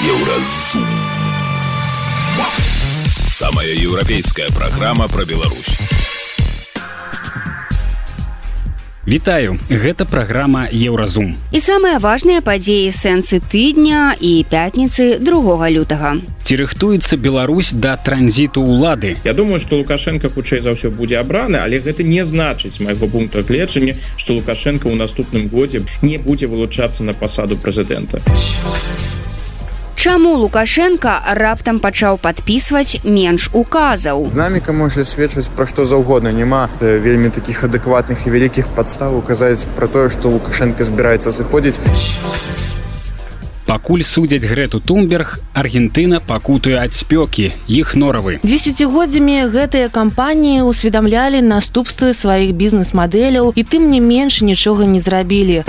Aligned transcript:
Еўразум. 0.00 0.86
Самая 3.28 3.68
еўрапейская 3.68 4.48
праграма 4.48 5.08
пра 5.08 5.26
Беларусь. 5.26 5.76
Вітаю, 9.06 9.58
гэта 9.68 10.06
праграма 10.08 10.64
Еўразум. 10.72 11.36
І 11.52 11.60
самыя 11.60 12.00
важныя 12.00 12.40
падзеі 12.40 12.88
сэнсы 12.88 13.42
тыдня 13.44 14.16
і 14.16 14.40
пятніцы 14.48 15.20
другога 15.20 15.68
лютага. 15.68 16.16
Ці 16.48 16.56
рыхтуецца 16.56 17.20
Беларусь 17.20 17.76
да 17.76 18.00
транзіту 18.00 18.64
ўлады. 18.64 19.20
Я 19.24 19.36
думаю, 19.36 19.60
што 19.60 19.76
Лукашенко 19.84 20.32
хутчэй 20.32 20.64
за 20.64 20.72
ўсё 20.72 20.88
будзе 20.88 21.20
абраны, 21.20 21.60
але 21.60 21.76
гэта 21.76 22.08
не 22.08 22.24
значыць 22.24 22.80
майго 22.80 23.04
пункту 23.04 23.44
гледжання, 23.44 24.00
што 24.16 24.32
Лукашенко 24.32 24.88
ў 24.88 24.96
наступным 24.96 25.52
годзе 25.52 25.84
не 26.00 26.16
будзе 26.16 26.48
вылучацца 26.48 27.04
на 27.04 27.12
пасаду 27.12 27.60
прэзідэнта. 27.60 28.24
Чаму 30.00 30.30
Лукашенко 30.40 31.12
раптам 31.36 31.76
пачаў 31.76 32.16
падпісваць 32.24 33.04
менш 33.04 33.50
указаў. 33.52 34.30
Дынаміка 34.32 34.72
можа 34.72 35.04
сведчыць 35.04 35.52
пра 35.52 35.66
што 35.68 35.84
заўгодна 35.84 36.32
няма 36.32 36.60
вельмі 36.80 37.28
такіх 37.28 37.60
адэкватных 37.68 38.24
і 38.24 38.32
вялікіх 38.32 38.72
падстав 38.72 39.12
указаць 39.12 39.68
пра 39.76 39.92
тое, 39.92 40.08
што 40.08 40.32
Лукашенко 40.32 40.88
збіраецца 40.88 41.36
сыходзіць. 41.36 41.76
Пакуль 43.68 44.00
судзяць 44.00 44.40
Грэту 44.40 44.80
Тумберг, 44.80 45.36
Аргентына 45.52 46.24
пакутуе 46.24 46.80
ад 46.80 46.96
спёкі, 46.96 47.52
іх 47.68 47.92
норавы. 47.92 48.40
Дзесяцігоддзямі 48.40 49.52
гэтыя 49.52 49.92
кампаніі 49.92 50.64
ўсведамлялі 50.64 51.44
наступствы 51.44 52.16
сваіх 52.16 52.56
бізнес-мадэляў 52.56 53.52
і 53.52 53.62
тым 53.68 53.92
не 53.92 54.00
менш 54.00 54.40
нічога 54.40 54.88
не 54.88 54.96
зрабілі. 54.96 55.68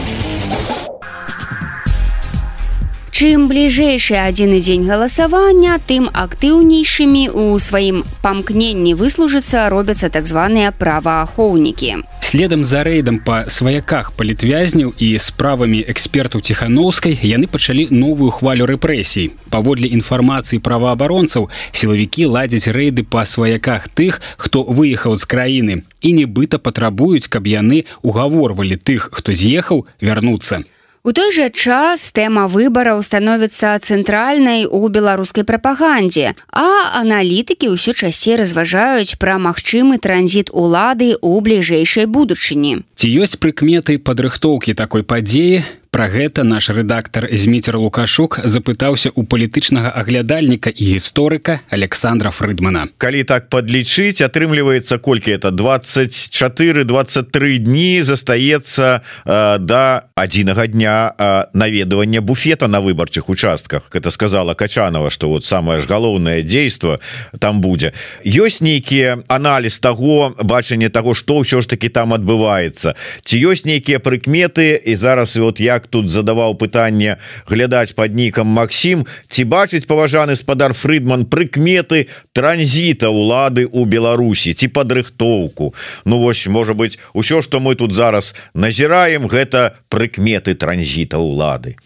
Чым 3.21 3.43
бліжэйшы 3.53 4.15
адзіны 4.17 4.57
дзень 4.65 4.87
галасавання, 4.89 5.75
тым 5.85 6.07
актыўнейшымі 6.09 7.29
ў 7.29 7.61
сваім 7.61 8.01
памкненні 8.25 8.95
выслужыцца 8.97 9.69
робяцца 9.69 10.09
так 10.09 10.25
званыя 10.25 10.71
праваахоўнікі. 10.73 12.01
Следам 12.25 12.65
за 12.65 12.81
рэйдам 12.81 13.21
па 13.21 13.45
сваяках 13.45 14.09
палітвязняў 14.17 14.97
і 14.97 15.11
справамі 15.21 15.83
экспертаў 15.93 16.41
ціханаўскай 16.41 17.13
яны 17.13 17.45
пачалі 17.45 17.93
новую 17.93 18.33
хвалю 18.33 18.65
рэпрэсій. 18.65 19.29
Паводле 19.53 19.93
інфармацыі 19.93 20.57
праваабаронцаў 20.65 21.45
сілавікі 21.77 22.25
ладзяць 22.25 22.73
рэйды 22.73 23.05
па 23.05 23.29
сваяках 23.29 23.85
тых, 23.93 24.17
хто 24.41 24.65
выехаў 24.65 25.13
з 25.13 25.29
краіны 25.29 25.73
і 26.01 26.17
нібыта 26.17 26.57
патрабуюць, 26.57 27.29
каб 27.29 27.45
яны 27.45 27.85
угаворвалі 28.01 28.81
тых, 28.81 29.13
хто 29.13 29.29
з'ехаў 29.29 29.85
вярнуцца. 30.01 30.65
У 31.03 31.11
той 31.17 31.31
жа 31.33 31.47
час 31.49 32.13
тэма 32.13 32.45
выбараў 32.45 32.99
становіцца 33.01 33.73
цэнтральнай 33.81 34.67
у 34.69 34.85
беларускай 34.85 35.41
прапагандзе, 35.41 36.37
а 36.53 36.93
аналітыкі 37.01 37.73
ўсё 37.73 37.97
часцей 37.97 38.37
разважаюць 38.37 39.17
пра 39.17 39.41
магчымы 39.41 39.97
транзіт 39.97 40.53
улады 40.53 41.17
ў 41.17 41.41
бліжэйшай 41.41 42.05
будучыні. 42.05 42.85
Ці 42.93 43.07
ёсць 43.17 43.41
прыкметы 43.41 43.97
падрыхтоўкі 43.97 44.77
такой 44.77 45.01
падзеі, 45.01 45.65
Пра 45.91 46.05
гэта 46.07 46.45
наш 46.47 46.69
рэдактар 46.71 47.25
зміцер 47.35 47.75
лукашук 47.75 48.39
запытаўся 48.47 49.09
у 49.11 49.27
палітычнага 49.27 49.91
аглядальніка 49.91 50.71
і 50.71 50.85
гісторыка 50.95 51.59
александра 51.67 52.31
фрыдмана. 52.31 52.87
Калі 52.95 53.27
так 53.27 53.51
подлічыць 53.51 54.23
атрымліваецца 54.23 55.03
колькі 55.03 55.35
это? 55.35 55.51
24 55.51 56.87
23 56.87 57.57
дні 57.59 58.07
застаецца 58.07 59.03
э, 59.03 59.59
до 59.59 60.07
адзінага 60.15 60.67
дня 60.71 61.11
э, 61.11 61.51
наведвання 61.53 62.21
буфета 62.21 62.71
на 62.71 62.79
выбарчых 62.79 63.27
участках. 63.27 63.91
Это 63.91 64.11
сказала 64.11 64.53
качанова 64.53 65.09
что 65.11 65.27
вот 65.27 65.43
самое 65.43 65.81
ж 65.81 65.91
галоўнае 65.91 66.41
дзейство 66.43 67.03
там 67.39 67.59
будзе. 67.59 67.91
Ёсць 68.23 68.63
нейкіе 68.63 69.27
аналіз 69.27 69.79
того 69.79 70.39
бачанне 70.39 70.87
того 70.87 71.15
что 71.15 71.43
ўсё 71.43 71.59
ж 71.59 71.67
таки 71.67 71.89
там 71.89 72.15
адбываецца. 72.15 72.95
Ці 73.27 73.35
ёсць 73.43 73.67
нейкія 73.67 73.99
прыкметы 73.99 74.79
і 74.79 74.95
зараз 74.95 75.35
вот 75.35 75.59
як 75.59 75.80
як 75.81 75.89
тут 75.89 76.09
задаваў 76.13 76.53
пытанне 76.61 77.17
глядаць 77.49 77.93
под 77.97 78.13
нікам 78.13 78.47
Макссім 78.47 79.05
ці 79.27 79.43
бачыць 79.49 79.89
паважаны 79.89 80.37
спадар 80.37 80.77
Фрыдман 80.77 81.25
прыкметы 81.25 82.05
транзіта 82.33 83.09
улады 83.09 83.65
у 83.65 83.85
Беларусі 83.85 84.53
ці 84.53 84.67
падрыхтоўку? 84.69 85.73
Ну 86.05 86.19
вось 86.21 86.45
можа 86.47 86.73
быть 86.73 86.99
усё 87.13 87.41
что 87.41 87.59
мы 87.59 87.75
тут 87.75 87.93
зараз 87.93 88.35
назіраем 88.53 89.25
гэта 89.27 89.81
прыкметы 89.89 90.53
транзіта 90.53 91.17
улады 91.17 91.77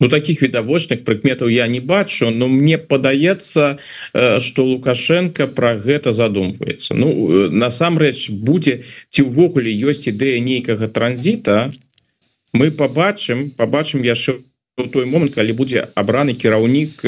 Ну, 0.00 0.08
таких 0.08 0.40
відавочных 0.40 1.04
прыкметаў 1.04 1.48
я 1.52 1.66
не 1.68 1.80
бачу 1.80 2.30
но 2.30 2.48
мне 2.48 2.78
падаецца 2.78 3.78
что 4.40 4.64
лукашенко 4.64 5.46
про 5.46 5.76
гэта 5.76 6.12
задумваецца. 6.12 6.96
Ну 6.96 7.48
насамрэч 7.52 8.32
будзе 8.32 8.80
ці 9.12 9.28
ўвогуле 9.28 9.68
ёсць 9.68 10.08
ідэя 10.08 10.40
нейкага 10.40 10.88
транзіта 10.88 11.76
мы 12.52 12.70
побачым 12.70 13.50
побачым 13.50 14.02
яшчэ 14.02 14.40
той 14.90 15.06
момант 15.06 15.34
калі 15.34 15.52
будзе 15.56 15.88
абраны 15.94 16.34
кіраўнік 16.34 17.04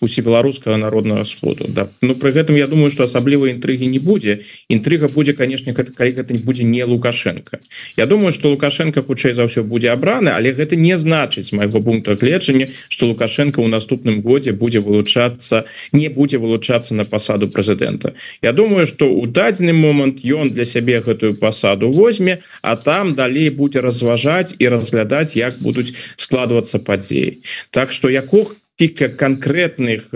усебеларускага 0.00 0.76
народного 0.76 1.24
сходу. 1.24 1.66
Да. 1.68 1.88
Ну 2.00 2.14
при 2.14 2.32
гэтым 2.32 2.56
я 2.56 2.66
думаю 2.66 2.90
что 2.90 3.04
асабліва 3.04 3.48
інтрыгі 3.52 3.86
не 3.86 3.98
будзе. 3.98 4.42
Інтрыга 4.68 5.08
будзе 5.08 5.32
конечно 5.32 5.74
калі 5.74 6.10
гэта 6.10 6.32
не 6.32 6.42
будзе 6.42 6.64
не 6.64 6.84
лукашенко. 6.84 7.58
Я 7.96 8.06
думаю 8.06 8.32
что 8.32 8.50
лукашенко 8.50 9.02
хутчэй 9.02 9.34
за 9.34 9.46
ўсё 9.46 9.62
будзе 9.62 9.90
абраны 9.90 10.30
але 10.32 10.52
гэта 10.52 10.76
не 10.76 10.96
значыць 10.96 11.52
майго 11.52 11.80
пункту 11.80 12.16
гледжання 12.16 12.68
что 12.88 13.06
лукашенко 13.06 13.60
ў 13.60 13.68
наступным 13.68 14.22
годзе 14.22 14.52
будзе 14.52 14.80
вылучацца 14.80 15.64
не 15.92 16.08
будзе 16.08 16.38
вылучацца 16.38 16.94
на 16.94 17.04
пасаду 17.04 17.48
прэзідэнта. 17.48 18.14
Я 18.42 18.52
думаю 18.52 18.86
что 18.86 19.12
у 19.12 19.26
дадзены 19.26 19.72
момант 19.72 20.24
ён 20.24 20.50
для 20.50 20.64
сябе 20.64 21.00
гэтую 21.00 21.36
пасаду 21.36 21.90
возьме 21.90 22.42
а 22.62 22.76
там 22.76 23.14
далей 23.14 23.50
будзе 23.50 23.80
разважаць 23.80 24.54
і 24.58 24.68
разглядаць 24.68 25.36
як 25.36 25.58
будуць 25.58 25.94
складывацца 26.16 26.78
падзей 27.02 27.42
Так 27.70 27.92
что 27.92 28.10
якох 28.10 28.56
тільки 28.76 29.08
конкретных 29.08 30.10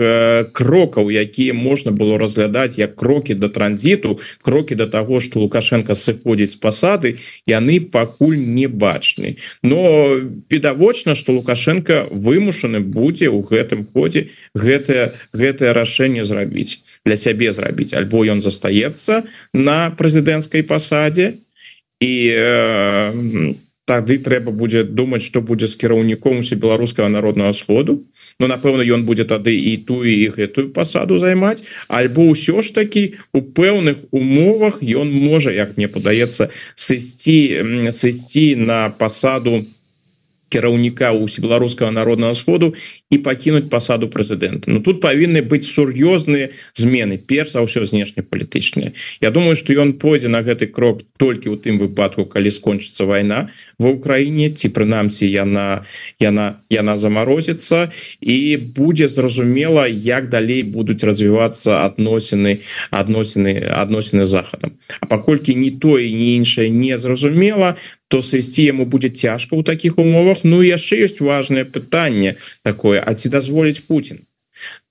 крокаў 0.51 1.11
якія 1.11 1.53
можна 1.53 1.91
было 1.91 2.17
разглядаць 2.17 2.77
як 2.77 2.95
крокі 2.95 3.35
до 3.35 3.49
транзіту 3.49 4.19
крокі 4.41 4.75
до 4.75 4.87
того 4.87 5.21
что 5.21 5.39
лукашенко 5.39 5.93
сыходзіць 5.93 6.51
з 6.51 6.55
пасады 6.57 7.15
яны 7.45 7.79
пакуль 7.79 8.35
не 8.35 8.67
бачны 8.67 9.37
но 9.63 10.17
відавочна 10.51 11.15
что 11.15 11.37
лукашенко 11.37 12.09
вымушаны 12.11 12.81
будзе 12.81 13.29
ў 13.29 13.45
гэтым 13.45 13.85
ходзе 13.93 14.33
гэтае 14.57 15.13
гэтае 15.33 15.71
рашэнне 15.77 16.25
зрабіць 16.25 16.81
для 17.05 17.15
сябе 17.15 17.53
зрабіць. 17.53 17.93
Альбо 17.93 18.25
ён 18.25 18.41
застаецца 18.41 19.29
на 19.53 19.93
прэзідэнцкай 19.93 20.65
пасадзе 20.65 21.37
і 22.01 22.13
э, 22.33 23.53
тады 23.87 24.19
трэба 24.19 24.51
будзе 24.51 24.83
думаць 24.83 25.23
что 25.23 25.41
будзе 25.41 25.71
з 25.71 25.79
кіраўніком 25.79 26.43
усе 26.43 26.59
беларускага 26.59 27.07
народного 27.09 27.55
сходу. 27.55 28.03
Но 28.39 28.47
ну, 28.47 28.53
напэўна 28.53 28.83
ён 28.83 29.07
будзе 29.07 29.23
тады 29.23 29.55
і 29.55 29.77
тую 29.87 30.11
і 30.11 30.27
гэтую 30.35 30.69
пасаду 30.75 31.19
займаць. 31.23 31.63
Альбо 31.87 32.27
ўсё 32.27 32.59
ж 32.59 32.75
таки 32.75 33.15
у 33.31 33.41
пэўных 33.41 34.03
умовах 34.11 34.83
ён 34.83 35.07
можа 35.07 35.55
як 35.55 35.79
мне 35.79 35.87
падаецца 35.87 36.51
сысці 36.75 37.39
сысці 37.95 38.59
на 38.59 38.91
пасаду 38.91 39.63
на 39.63 39.76
кіраўніка 40.49 41.11
усебеларускага 41.11 41.91
народного 41.91 42.33
сходу 42.33 42.73
і 43.11 43.17
пакінуць 43.17 43.69
пасаду 43.69 44.07
прэзідэнта. 44.07 44.71
Ну 44.71 44.79
тут 44.79 45.01
павінны 45.01 45.43
быць 45.43 45.67
сур'ёзныя 45.67 46.51
змены 46.75 47.17
перш 47.17 47.55
за 47.55 47.63
ўсё 47.63 47.85
знешнепалітычныя. 47.85 48.93
Я 49.21 49.31
думаю 49.31 49.55
что 49.55 49.73
ён 49.73 49.99
пойдзе 49.99 50.27
на 50.27 50.43
гэты 50.43 50.67
крок 50.67 51.03
толькі 51.17 51.51
ў 51.51 51.59
тым 51.59 51.79
выпадку 51.79 52.25
калі 52.25 52.51
скончыцца 52.51 53.05
вайна 53.05 53.51
ва 53.79 53.91
ўкраіне 53.91 54.55
ці 54.55 54.71
прынамсі 54.71 55.27
яна 55.27 55.83
яна 56.19 56.63
яна 56.71 56.97
замарозіцца 56.97 57.91
і 58.21 58.37
будзе 58.75 59.07
зразумела 59.07 59.87
як 59.87 60.29
далей 60.29 60.63
будуць 60.63 61.03
развівацца 61.03 61.83
адносіны 61.83 62.63
адносіны 62.91 63.67
адносіны 63.67 64.25
захадам. 64.25 64.79
А 64.99 65.05
паколькі 65.05 65.55
не 65.55 65.71
тое 65.71 66.07
не 66.11 66.39
іншае 66.39 66.69
не 66.69 66.97
зразумела 66.97 67.75
то 68.07 68.21
сысці 68.23 68.63
яму 68.63 68.85
будзе 68.87 69.11
цяжка 69.11 69.55
ў 69.55 69.63
такіх 69.67 69.99
умовах 69.99 70.36
Ну 70.43 70.61
яшчэ 70.61 70.99
ёсць 71.05 71.21
важное 71.21 71.65
пытанне 71.65 72.37
такое 72.63 73.01
А 73.01 73.13
ці 73.13 73.29
дазволіць 73.29 73.85
Путін 73.87 74.25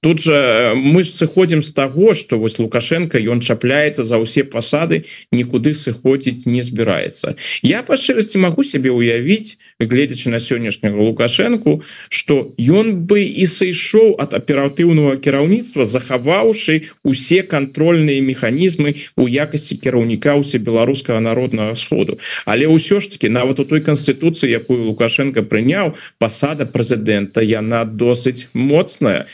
тут 0.01 0.21
же 0.21 0.73
мы 0.77 1.03
ж 1.03 1.11
сыходзім 1.11 1.63
з 1.63 1.73
таго 1.73 2.15
что 2.15 2.39
вось 2.39 2.59
лукашенко 2.59 3.19
ён 3.19 3.41
чапляецца 3.41 4.05
за 4.05 4.21
ўсе 4.21 4.45
пасады 4.45 5.05
нікуды 5.33 5.75
сыходзіць 5.75 6.47
не 6.47 6.63
збіраецца. 6.63 7.35
Я 7.63 7.83
па 7.83 7.97
шчырасці 7.97 8.39
могу 8.39 8.63
себе 8.63 8.93
уявіць 8.93 9.59
гледзячы 9.81 10.31
на 10.31 10.39
сённяшняга 10.39 11.01
лукашенко 11.01 11.81
что 12.09 12.53
ён 12.59 13.09
бы 13.09 13.25
і 13.25 13.45
сышоў 13.47 14.15
от 14.21 14.37
аператыўного 14.37 15.17
кіраўніцтва 15.17 15.85
захаваўшы 15.85 16.93
усе 17.03 17.43
контрольныя 17.43 18.21
механізмы 18.21 18.95
у 19.17 19.27
якасці 19.27 19.81
кіраўніка 19.81 20.37
усе 20.37 20.59
беларускага 20.59 21.21
народного 21.21 21.75
сходу. 21.75 22.19
Але 22.45 22.69
ўсё 22.69 23.01
ж 23.01 23.11
таки 23.11 23.29
нават 23.29 23.61
у 23.61 23.65
той 23.65 23.81
конституцыі 23.81 24.53
якую 24.53 24.85
лукашенко 24.85 25.43
прыняў 25.43 25.97
пасада 26.19 26.67
прэзідэнта 26.69 27.41
яна 27.43 27.85
досыць 27.85 28.49
моцная 28.53 29.27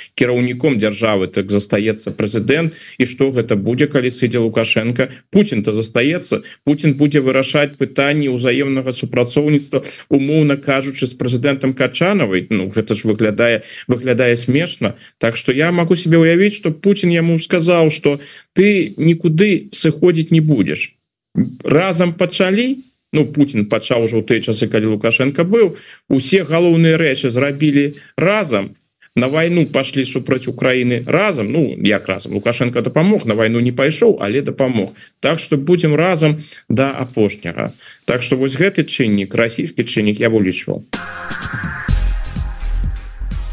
кіраўніком 0.63 0.79
дзяржавы 0.79 1.27
так 1.27 1.51
застаецца 1.51 2.15
прэзідэнт. 2.15 2.75
І 2.99 3.05
что 3.07 3.31
гэта 3.31 3.57
будзе 3.57 3.87
калі 3.87 4.11
сыдзе 4.11 4.39
лукашенко? 4.39 5.11
Путін 5.31 5.63
то 5.63 5.73
застаецца. 5.73 6.43
Путін 6.65 6.95
будзе 6.95 7.21
вырашаць 7.21 7.75
пытанні 7.77 8.31
ўзаемнага 8.31 8.93
супрацоўніцтва 8.93 9.83
умоўна 10.09 10.57
кажучы 10.57 11.07
з 11.07 11.15
прэзідэнтам 11.19 11.75
качанавай 11.75 12.47
Ну 12.51 12.69
гэта 12.69 12.95
ж 12.95 13.05
выглядае 13.05 13.63
выглядае 13.89 14.37
смешна. 14.37 14.95
Так 15.19 15.37
что 15.37 15.53
я 15.53 15.73
могу 15.73 15.97
себе 15.97 16.19
уявіць 16.19 16.55
что 16.55 16.71
Путін 16.71 17.11
яму 17.11 17.39
сказаў 17.39 17.91
что 17.91 18.21
ты 18.55 18.95
нікуды 18.97 19.69
сыходзіць 19.73 20.31
не 20.31 20.41
будешь 20.41 20.95
разам 21.65 22.15
пачалі? 22.15 22.85
Ну 23.13 23.27
Путін 23.27 23.67
пачаў 23.67 24.05
ужо 24.05 24.21
ў 24.21 24.25
той 24.25 24.41
часы 24.41 24.69
калі 24.69 24.97
лукашенко 24.97 25.45
быў. 25.45 25.77
Усе 26.09 26.45
галоўныя 26.45 26.97
рэчы 26.97 27.29
зрабілі 27.29 27.99
разам 28.17 28.77
на 29.17 29.29
войну 29.29 29.67
пошли 29.67 30.05
супраць 30.05 30.47
Украины 30.47 31.03
разам 31.07 31.47
ну 31.47 31.77
як 31.85 32.09
разам 32.09 32.33
лукашенко 32.33 32.83
дапамог 32.83 33.27
на 33.27 33.35
войну 33.35 33.61
не 33.61 33.73
пайшоў 33.73 34.19
але 34.21 34.43
дапамог 34.43 34.91
так 35.21 35.39
что 35.39 35.57
будем 35.57 35.95
разам 35.95 36.43
до 36.69 36.77
да 36.83 36.91
апошняга 36.91 37.73
так 38.05 38.23
что 38.23 38.37
вось 38.37 38.57
гэты 38.57 38.85
чыннік 38.85 39.35
расійскі 39.35 39.85
чыннік 39.85 40.21
я 40.21 40.29
вылічваў 40.29 40.85
а 40.93 41.92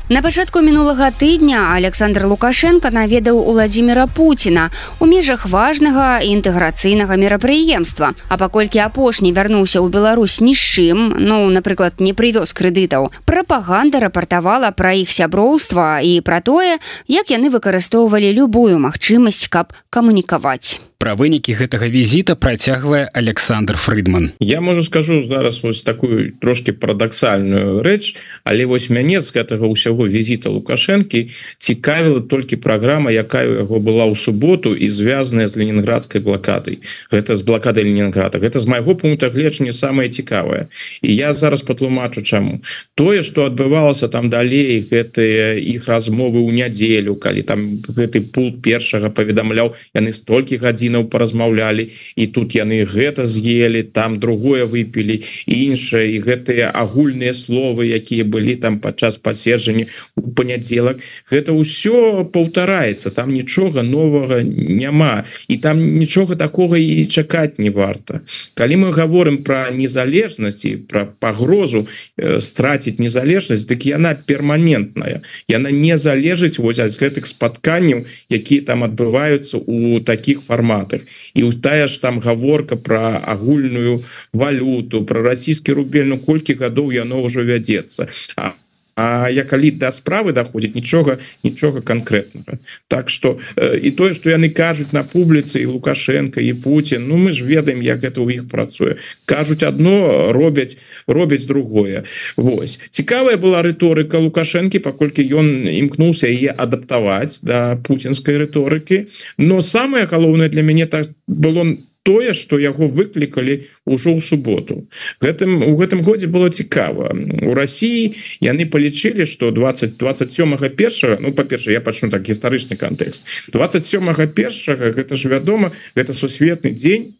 На 0.09 0.23
пачатку 0.25 0.61
мінулага 0.65 1.11
тыдня 1.13 1.69
Александр 1.77 2.25
Лукашенко 2.25 2.89
наведаў 2.89 3.43
Владимира 3.45 4.07
Путина 4.07 4.71
у 4.97 5.05
межах 5.05 5.45
важнага 5.45 6.17
інтэграцыйнага 6.25 7.13
мерапрыемства. 7.13 8.17
А 8.25 8.37
паколькі 8.41 8.81
апошні 8.81 9.29
вярнуўся 9.37 9.77
ў 9.77 9.93
Беларусь 9.93 10.41
ні 10.41 10.57
з 10.57 10.65
чым, 10.65 11.13
ну, 11.13 11.45
напрыклад, 11.53 12.01
не 12.01 12.17
прывёз 12.17 12.57
крэдытаў. 12.57 13.13
Прапаганда 13.29 14.01
рапартавала 14.01 14.73
пра 14.73 14.97
іх 14.97 15.13
сяброўства 15.13 16.01
і 16.01 16.25
пра 16.25 16.41
тое, 16.41 16.81
як 17.05 17.29
яны 17.29 17.53
выкарыстоўвалі 17.53 18.33
любую 18.33 18.81
магчымасць, 18.81 19.45
каб 19.45 19.77
камунікаваць 19.93 20.81
пра 20.99 21.13
вынікі 21.15 21.55
гэтага 21.55 21.87
візіта 21.87 22.35
працягвае 22.35 23.07
Александр 23.15 23.79
Фрыдман. 23.79 24.35
Я 24.43 24.59
можа 24.59 24.83
скажу 24.83 25.23
зараз 25.31 25.63
вось 25.63 25.81
такую 25.81 26.35
трошки 26.43 26.75
парадаксальную 26.75 27.79
рэч 27.79 28.19
але 28.43 28.67
вось 28.67 28.89
мяне 28.91 29.23
з 29.23 29.31
гэтага 29.31 29.63
ўсяго 29.71 30.03
візіта 30.11 30.51
лукашэнкі 30.51 31.31
цікавіла 31.55 32.27
толькі 32.27 32.59
праграма 32.59 33.15
якая 33.15 33.47
у 33.47 33.55
яго 33.63 33.79
была 33.79 34.11
ў 34.11 34.19
суботу 34.19 34.75
і 34.75 34.91
звязаная 34.91 35.47
з 35.47 35.55
ленінградскай 35.55 36.19
блакадай. 36.19 36.83
Гэта 37.07 37.39
з 37.39 37.47
блакады 37.47 37.79
Ленінграда 37.87 38.43
гэта 38.43 38.59
з 38.59 38.67
майго 38.67 38.91
пункта 38.99 39.31
гледжання 39.31 39.71
самае 39.71 40.11
цікавае. 40.11 40.67
І 40.99 41.15
я 41.15 41.31
зараз 41.31 41.63
патлумачу 41.63 42.27
чаму. 42.27 42.59
Тое 42.99 43.23
что 43.23 43.47
адбывалася 43.47 44.11
там 44.11 44.27
далей 44.27 44.83
гэтыя 44.83 45.55
іх 45.63 45.87
размовы 45.87 46.43
ў 46.43 46.51
нядзелю 46.59 47.15
калі 47.15 47.47
там 47.47 47.79
гэты 47.87 48.19
пул 48.19 48.51
першага 48.59 49.07
паведамляў 49.07 49.79
яны 49.95 50.11
столькі 50.11 50.59
гадзін 50.59 50.88
гадзінаў 50.89 51.09
паразмаўлялі 51.09 51.89
і 52.15 52.27
тут 52.27 52.55
яны 52.55 52.85
гэта 52.85 53.25
з'елі 53.25 53.83
там 53.93 54.19
другое 54.19 54.65
выпілі 54.65 55.21
іншае 55.45 56.17
і 56.17 56.21
гэтыя 56.25 56.71
агульныя 56.73 57.33
словы 57.33 57.93
якія 57.93 58.25
былі 58.25 58.55
там 58.55 58.79
падчас 58.79 59.17
паседжання 59.17 59.85
у 60.17 60.31
панядзелак. 60.31 60.99
Гэта 61.29 61.53
ўсё 61.53 62.25
паўтараецца 62.25 63.11
там 63.11 63.33
нічога 63.33 63.83
новага 63.83 64.41
няма 64.43 65.25
і 65.47 65.57
там 65.57 65.77
нічога 65.99 66.35
такога 66.35 66.77
і 66.77 67.05
чакаць 67.05 67.57
не 67.57 67.69
варта. 67.69 68.21
Калі 68.53 68.75
мы 68.75 68.91
говорим 68.91 69.43
про 69.43 69.69
незалежнасць 69.71 70.65
і 70.65 70.75
про 70.89 71.05
пагрозу 71.19 71.87
э, 72.17 72.41
страціць 72.41 72.99
незалежнасць 72.99 73.65
дык 73.69 73.85
яна 73.85 74.15
перманентная. 74.15 75.21
Яна 75.47 75.69
не 75.71 75.97
залежыць 75.97 76.59
вось 76.59 76.79
з 76.79 76.95
гэтых 76.95 77.27
спатканняў 77.27 78.05
якія 78.29 78.63
там 78.63 78.83
адбываюцца 78.83 79.59
у 79.59 79.99
таких 79.99 80.41
форматах 80.41 80.78
форматах 80.79 81.01
і 81.33 81.51
тая 81.51 81.87
ж 81.87 82.01
там 82.01 82.19
гаворка 82.19 82.75
про 82.75 83.21
агульную 83.25 84.03
валюту 84.33 85.05
про 85.05 85.23
расійскі 85.23 85.73
рубель 85.73 86.05
ну 86.05 86.17
колькі 86.17 86.53
гадоў 86.53 86.91
яно 86.91 87.21
ўжо 87.21 87.43
вядзецца 87.43 88.07
а 88.35 88.53
А 88.99 89.29
я 89.31 89.47
калі 89.47 89.71
да 89.79 89.93
справы 89.95 90.35
даходзіць 90.35 90.75
нічога 90.75 91.23
нічога 91.43 91.79
конкретнага 91.79 92.59
Так 92.91 93.07
что 93.09 93.39
і 93.55 93.91
тое 93.95 94.11
что 94.13 94.27
яны 94.27 94.51
кажуць 94.51 94.91
на 94.91 95.07
публіцы 95.07 95.63
і 95.63 95.71
лукашенко 95.71 96.43
і 96.43 96.53
Путін 96.53 97.07
Ну 97.07 97.15
мы 97.15 97.31
ж 97.31 97.47
ведаем 97.47 97.81
як 97.81 98.03
это 98.03 98.19
у 98.19 98.29
іх 98.29 98.49
працуе. 98.51 98.99
Кажуць 99.25 99.63
одно 99.63 100.33
робяць 100.35 100.77
робяць 101.07 101.45
другое. 101.45 102.03
Вось. 102.35 102.79
Цікавая 102.91 103.37
была 103.37 103.63
рыторыка 103.63 104.19
лукашэнкі 104.19 104.83
паколькі 104.83 105.23
ён 105.23 105.67
імкнуўся 105.71 106.27
яе 106.27 106.51
адаптаваць 106.51 107.39
да 107.41 107.79
путінскай 107.79 108.35
рыторыкі. 108.35 109.07
Но 109.37 109.61
самое 109.61 110.05
галоўнае 110.05 110.49
для 110.49 110.61
мяне 110.61 110.85
так 110.85 111.07
было 111.27 111.63
на 111.63 111.88
тое 112.03 112.33
что 112.33 112.59
яго 112.59 112.87
выклікалі 112.87 113.67
ўжо 113.85 114.15
ў 114.15 114.21
суботу. 114.23 114.87
Гэтым 115.21 115.63
у 115.63 115.75
гэтым 115.75 116.01
годзе 116.01 116.27
было 116.27 116.49
цікава. 116.49 117.13
У 117.43 117.51
Росіі 117.53 118.15
яны 118.39 118.65
палічылі 118.65 119.25
что 119.25 119.51
20 119.51 119.97
27 119.97 120.57
першага 120.75 121.17
ну 121.19 121.33
па-перша 121.33 121.71
я 121.71 121.81
пачну 121.81 122.09
так 122.09 122.23
гістарычны 122.23 122.75
контекст 122.75 123.25
27 123.53 124.27
першага 124.33 124.91
гэта 124.91 125.15
ж 125.15 125.29
вядома 125.29 125.71
гэта 125.95 126.13
сусветны 126.13 126.71
дзень 126.71 127.19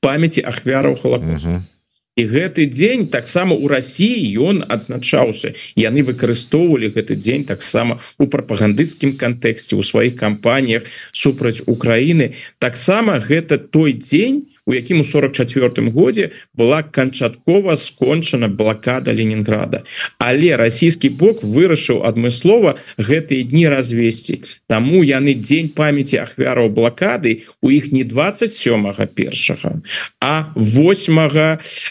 памяти 0.00 0.40
ахвяраў 0.40 0.96
холокоста 0.96 1.48
uh 1.48 1.58
-huh 1.58 1.79
і 2.20 2.28
гэты 2.28 2.68
дзень 2.68 3.08
таксама 3.08 3.56
у 3.56 3.68
Росіі 3.68 4.20
ён 4.36 4.60
адзначаўся. 4.68 5.56
Яны 5.72 6.04
выкарыстоўвалі 6.04 6.92
гэты 6.92 7.16
дзень 7.16 7.48
таксама 7.48 8.00
у 8.20 8.28
прапагандысцкім 8.28 9.16
кантэксце 9.16 9.76
у 9.80 9.82
сваіх 9.82 10.20
кампаніях 10.20 10.84
супраць 11.12 11.64
Украіны. 11.64 12.36
Таксама 12.60 13.18
гэта 13.24 13.56
той 13.56 13.96
дзень 13.96 14.49
у 14.66 14.74
якім 14.74 15.00
у 15.00 15.04
44 15.04 15.90
годзе 15.90 16.30
была 16.54 16.82
канчаткова 16.82 17.76
скончана 17.76 18.48
блокада 18.48 19.12
Ленінграда 19.12 19.82
але 20.18 20.56
расійскі 20.56 21.10
бок 21.20 21.42
вырашыў 21.44 22.02
адмыслова 22.06 22.76
гэтыя 22.98 23.44
дні 23.48 23.68
развесці. 23.72 24.42
Таму 24.68 25.02
яны 25.04 25.34
дзень 25.34 25.72
памяти 25.72 26.20
ахвяраў 26.20 26.70
блокады 26.70 27.46
у 27.62 27.70
іх 27.70 27.92
не 27.92 28.04
27 28.04 28.92
першага 29.14 29.80
а 30.20 30.52
8 30.56 31.18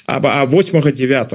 а 0.07 0.45
8 0.45 0.81
9 0.93 1.33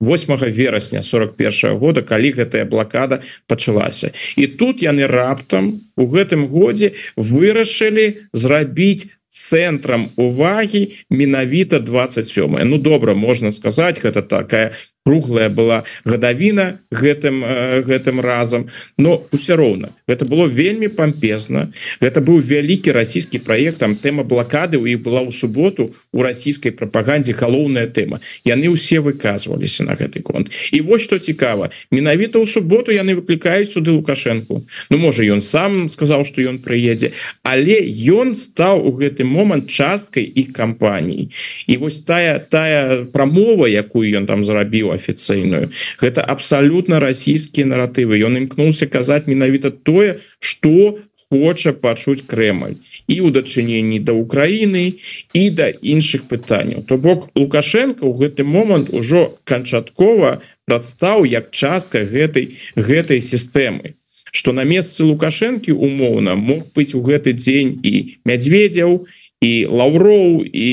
8 0.00 0.50
верасня 0.50 1.02
41 1.02 1.78
года 1.78 2.02
калі 2.02 2.32
гэтая 2.32 2.64
блокада 2.64 3.22
пачалася. 3.46 4.12
І 4.36 4.46
тут 4.46 4.82
яны 4.82 5.06
раптам 5.06 5.80
у 5.96 6.06
гэтым 6.06 6.46
годзе 6.50 6.92
вырашылі 7.16 8.28
зрабіць 8.32 9.08
цэнтрам 9.34 10.14
увагі 10.14 10.94
менавіта 11.10 11.82
27 11.82 12.54
ну 12.70 12.78
добра 12.78 13.14
можна 13.18 13.50
сказаць 13.50 13.98
гэта 13.98 14.22
такая 14.22 14.70
круглая 15.04 15.48
была 15.52 15.84
гадавіна 16.04 16.80
гэтым 16.90 17.44
э, 17.44 17.82
гэтым 17.84 18.20
разам. 18.24 18.72
Но 18.96 19.20
ўсё 19.32 19.56
роўна 19.56 19.92
это 20.08 20.24
было 20.24 20.48
вельмі 20.48 20.88
пампезна. 20.88 21.72
Это 22.00 22.24
быў 22.24 22.40
вялікі 22.40 22.92
расійскі 22.96 23.44
проект 23.44 23.84
там 23.84 23.96
тэма 23.96 24.24
блокады 24.24 24.80
у 24.80 24.88
іх 24.88 25.04
была 25.04 25.20
ў 25.20 25.32
суботу 25.32 25.92
у 26.14 26.22
расійскай 26.22 26.70
прапагандзе 26.72 27.34
галоўная 27.34 27.90
тэма. 27.90 28.22
Яны 28.46 28.70
ўсе 28.70 29.02
выказваліся 29.02 29.84
на 29.84 29.98
гэты 29.98 30.22
конт. 30.22 30.54
І 30.70 30.80
вось 30.80 31.02
что 31.02 31.18
цікава. 31.18 31.74
Менавіта 31.90 32.38
ў 32.38 32.46
суботу 32.46 32.94
яны 32.94 33.18
выклікаюць 33.18 33.74
суды 33.74 33.90
лукашэнку. 33.90 34.62
Ну 34.90 34.96
можа 34.96 35.26
ён 35.26 35.42
сам 35.42 35.90
сказаў 35.90 36.24
что 36.24 36.40
ён 36.40 36.62
прыедзе. 36.62 37.12
Але 37.42 37.82
ён 38.14 38.38
стаў 38.38 38.86
у 38.86 38.94
гэты 38.94 39.26
момант 39.26 39.66
часткай 39.66 40.22
іх 40.22 40.54
кампаніі. 40.54 41.34
І 41.66 41.76
вось 41.82 41.98
тая 42.06 42.38
тая 42.38 43.04
прамова 43.10 43.66
якую 43.66 44.06
ён 44.14 44.30
там 44.30 44.46
зрабіў 44.46 44.94
афіцыйную 44.94 45.74
гэта 45.98 46.22
абсалютна 46.22 47.00
расійскія 47.02 47.66
наратывы. 47.66 48.22
Ён 48.22 48.38
імкнуўся 48.38 48.86
казаць 48.86 49.26
менавіта 49.26 49.74
тое 49.74 50.22
что 50.38 51.02
хоча 51.34 51.72
пачуць 51.74 52.22
Крemль 52.30 52.78
і 53.10 53.16
ў 53.26 53.34
дачыненні 53.34 53.98
да 54.06 54.14
Украіны 54.14 55.02
і 55.34 55.44
да 55.50 55.68
іншых 55.74 56.30
пытанняў. 56.30 56.86
То 56.86 56.94
бок 56.96 57.26
лукашенко 57.34 58.06
ў 58.06 58.14
гэты 58.22 58.46
момант 58.46 58.94
ужо 58.94 59.34
канчаткова 59.42 60.38
прадстаў 60.70 61.26
як 61.26 61.50
частка 61.50 62.06
гэтай 62.06 62.54
гэтай 62.78 63.18
сістэмы 63.18 63.98
что 64.34 64.50
на 64.50 64.64
месцы 64.66 65.04
лукашэнкі 65.06 65.70
умоўна 65.70 66.34
мог 66.34 66.66
быть 66.74 66.94
у 66.98 67.02
гэты 67.06 67.38
дзень 67.38 67.78
і 67.86 68.18
мядзведзяў 68.26 69.06
і 69.40 69.52
лаўроў 69.68 70.44
і 70.46 70.68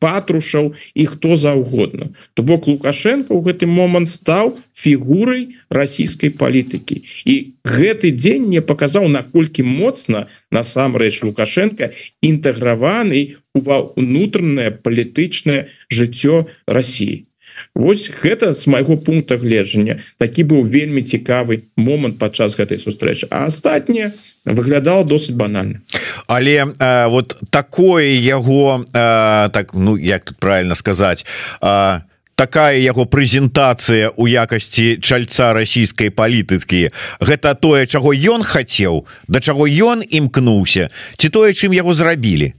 патрушаў 0.00 0.72
і 0.94 1.04
хто 1.06 1.36
заўгодна. 1.36 2.10
То 2.34 2.42
бок 2.42 2.66
лукашенко 2.70 3.34
ў 3.34 3.40
гэты 3.44 3.68
момант 3.68 4.08
стаў 4.08 4.56
фігурай 4.72 5.60
расійскай 5.68 6.32
палітыкі. 6.32 7.04
І 7.28 7.54
гэты 7.64 8.12
дзень 8.16 8.48
не 8.48 8.64
паказаў 8.64 9.08
наколькі 9.12 9.62
моцна 9.62 10.26
насамрэч 10.50 11.22
лукашенко 11.22 11.92
інтэграваны 12.24 13.36
ува 13.54 13.92
унутранае 13.98 14.72
палітычнае 14.72 15.68
жыццё 15.92 16.46
Росіі 16.66 17.27
Вось 17.78 18.10
гэта 18.10 18.50
з 18.58 18.66
майго 18.66 18.98
пункта 18.98 19.38
гледжання 19.38 20.02
такі 20.18 20.42
быў 20.50 20.66
вельмі 20.66 21.06
цікавы 21.06 21.70
момант 21.78 22.18
падчас 22.18 22.58
гэтай 22.58 22.82
сустрэчы. 22.82 23.30
А 23.30 23.46
астатняе 23.46 24.18
выглядала 24.42 25.06
досыць 25.06 25.38
банальна. 25.38 25.78
Але 26.26 26.66
э, 26.66 27.06
вот 27.06 27.38
такое 27.50 28.18
яго 28.18 28.82
э, 28.82 29.48
так 29.54 29.74
ну 29.74 29.96
як 29.96 30.24
тут 30.24 30.38
правильно 30.38 30.74
сказаць 30.74 31.24
э, 31.62 32.00
такая 32.34 32.78
яго 32.78 33.06
прэзентацыя 33.06 34.10
у 34.16 34.26
якасці 34.26 34.98
чальца 34.98 35.54
расійскай 35.54 36.10
палітыкі 36.10 36.90
гэта 37.22 37.54
тое 37.54 37.86
чаго 37.86 38.10
ён 38.10 38.42
хацеў 38.42 39.06
да 39.26 39.38
чаго 39.38 39.66
ён 39.66 40.02
імкнуўся 40.02 40.90
ці 41.18 41.28
тое 41.30 41.54
чым 41.54 41.74
яго 41.74 41.94
зрабілі 41.94 42.54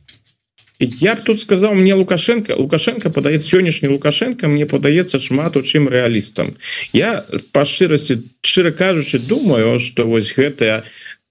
я 0.79 1.15
б 1.15 1.21
тут 1.25 1.39
сказал 1.39 1.73
мне 1.73 1.93
лукашенко 1.93 2.55
лукашенко 2.55 3.09
падаецца 3.09 3.47
сённяшні 3.47 3.89
лукашенко 3.89 4.47
мне 4.47 4.65
падаецца 4.65 5.19
шмат 5.19 5.57
у 5.57 5.61
чым 5.61 5.89
рэалістам 5.91 6.55
я 6.93 7.25
па 7.51 7.65
шчырасці 7.65 8.23
шчыра 8.41 8.71
кажучы 8.71 9.19
думаю 9.19 9.79
что 9.79 10.07
вось 10.07 10.31
гэтая 10.31 10.83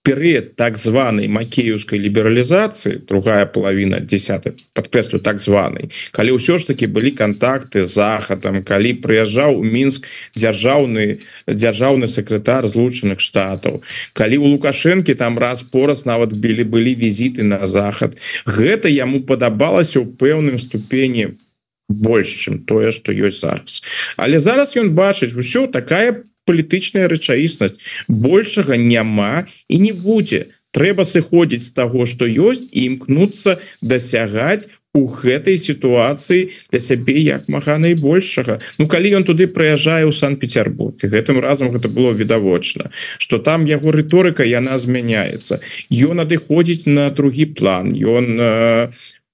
перыяд 0.09 0.57
так 0.57 0.79
званой 0.79 1.29
макеевской 1.29 1.99
лібералізацыі 2.01 3.05
другая 3.09 3.45
половина 3.45 4.01
10 4.01 4.49
подкрэслю 4.73 5.21
так 5.21 5.37
званый 5.37 5.93
калі 6.17 6.41
ўсё 6.41 6.57
ж 6.57 6.73
таки 6.73 6.89
былі 6.89 7.13
контакты 7.13 7.85
захадам 7.85 8.65
калі 8.65 8.97
прыязджаў 9.05 9.61
у 9.61 9.63
мінск 9.63 10.09
дзяржаўны 10.33 11.21
дзяржаўны 11.45 12.09
секретар 12.09 12.65
злучаных 12.65 13.21
штатаў 13.21 13.85
калі 14.17 14.41
у 14.41 14.57
лукашэнкі 14.57 15.13
там 15.13 15.37
раз 15.37 15.61
пораз 15.61 16.09
нават 16.09 16.33
білі 16.33 16.65
былі 16.65 16.97
візіты 16.97 17.45
на 17.45 17.69
захад 17.69 18.17
гэта 18.49 18.89
яму 18.89 19.21
падабалася 19.21 20.01
ў 20.01 20.09
пэўным 20.17 20.57
ступені 20.57 21.37
больш 21.89 22.49
чым 22.49 22.65
тое 22.65 22.93
что 22.93 23.13
ёсць 23.13 23.41
зараз. 23.41 23.85
Але 24.17 24.39
зараз 24.39 24.77
ён 24.77 24.93
бачыць 24.97 25.37
усё 25.37 25.69
такая 25.69 26.25
палітычная 26.49 27.07
рэчаіснасць. 27.13 27.77
Большага 28.09 28.81
няма 28.81 29.47
і 29.69 29.77
не 29.85 29.93
будзе. 29.93 30.49
Трэба 30.73 31.05
сыходзіць 31.09 31.65
з 31.65 31.73
таго 31.77 32.05
что 32.05 32.29
ёсць 32.29 32.69
і 32.73 32.85
імкнуцца 32.93 33.57
дасягаць 33.81 34.69
у 34.95 35.07
гэтай 35.07 35.57
сітуацыі 35.61 36.49
для 36.71 36.81
сябе 36.81 37.21
як 37.21 37.49
мага 37.49 37.79
найбольшага. 37.79 38.59
Ну 38.79 38.89
калі 38.89 39.21
ён 39.21 39.25
туды 39.25 39.49
прыязджае 39.49 40.05
ў 40.09 40.13
санкт-петербург 40.13 41.01
гэтым 41.01 41.41
разам 41.45 41.73
гэта 41.73 41.89
было 41.89 42.13
відавочна 42.13 42.91
что 43.19 43.39
там 43.39 43.65
яго 43.65 43.93
рыторыка 43.93 44.45
яна 44.45 44.77
змяняецца. 44.77 45.61
Ён 45.93 46.25
адыходзіць 46.25 46.89
на 46.89 47.11
другі 47.11 47.53
план. 47.57 47.93
Ён 47.97 48.27
э, 48.41 48.89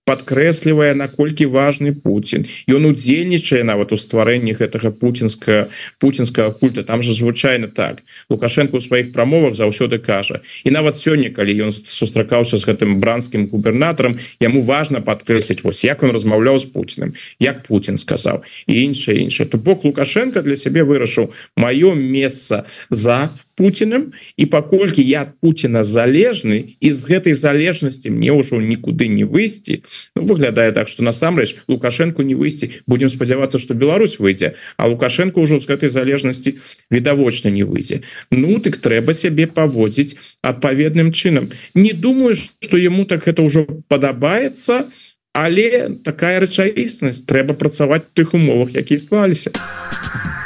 подкрэслівае 0.04 0.92
наколькі 0.94 1.48
важный 1.48 1.92
Путін 1.96 2.44
ён 2.68 2.84
удзельнічае 2.92 3.64
нават 3.64 3.92
у 3.92 3.96
стварэнні 3.96 4.52
гэтага 4.52 4.92
путинска 4.92 5.68
путинскага 5.98 6.52
культа. 6.52 6.84
Там 6.84 7.02
же 7.02 7.14
звычайно 7.14 7.68
так. 7.68 8.04
Лукашенко 8.28 8.76
у 8.76 8.80
сваіх 8.80 9.12
прамовах 9.12 9.56
заўсёды 9.56 9.98
кажа. 9.98 10.40
І 10.64 10.70
нават 10.70 10.96
сёння 10.96 11.32
калі 11.32 11.68
ён 11.68 11.72
сустракаўся 11.72 12.60
з 12.60 12.68
гэтым 12.68 13.00
бранскім 13.00 13.48
губернатарам 13.48 14.20
яму 14.40 14.60
важно 14.60 15.00
подкрэсліць 15.00 15.64
вось 15.64 15.84
як 15.84 16.02
он 16.02 16.12
размаўляў 16.12 16.58
з 16.58 16.68
Путиным 16.68 17.16
як 17.40 17.64
Путин 17.64 17.98
сказаў 17.98 18.44
і 18.66 18.72
іншае 18.84 19.24
іншае. 19.24 19.48
То 19.48 19.58
бок 19.58 19.84
лукашенко 19.84 20.42
для 20.42 20.56
сябе 20.56 20.84
вырашыў 20.84 21.32
маё 21.56 21.94
месца 21.94 22.64
за 22.90 23.30
Путиным 23.54 24.12
і 24.36 24.46
паколькі 24.46 25.02
я 25.02 25.32
Путина 25.40 25.84
залежны 25.84 26.76
і 26.80 26.92
з 26.92 27.00
гэтай 27.06 27.34
залежнасці 27.34 28.10
мне 28.10 28.34
ўжо 28.34 28.58
нікуды 28.58 29.06
не 29.08 29.24
выйсці 29.24 29.82
ну, 30.16 30.26
выглядае 30.26 30.72
так 30.72 30.88
что 30.88 31.02
насамрэч 31.02 31.56
лукашенко 31.68 32.22
не 32.22 32.34
выйсці 32.34 32.82
будем 32.86 33.08
спадзявацца 33.08 33.58
что 33.58 33.74
Беларусь 33.74 34.18
выйдзе 34.18 34.54
а 34.76 34.88
лукашенко 34.88 35.38
ўжо 35.38 35.60
з 35.60 35.70
гэтай 35.70 35.88
залежнасці 35.88 36.58
відавочна 36.90 37.48
не 37.50 37.62
выйдзе 37.62 38.02
Ну 38.30 38.58
так 38.58 38.76
трэба 38.82 39.14
сябе 39.14 39.46
паводзіць 39.46 40.18
адпаведным 40.42 41.12
чынам 41.12 41.50
не 41.74 41.92
думаю 41.92 42.34
что 42.34 42.76
ему 42.76 43.04
так 43.04 43.28
это 43.28 43.42
ўжо 43.42 43.66
падабаецца 43.88 44.90
але 45.34 45.98
такая 46.06 46.38
рэчаіснасць 46.42 47.26
трэба 47.26 47.54
працаваць 47.58 48.06
тых 48.14 48.34
умовах 48.34 48.74
якія 48.74 49.02
склаліся. 49.02 49.50
а 49.54 50.43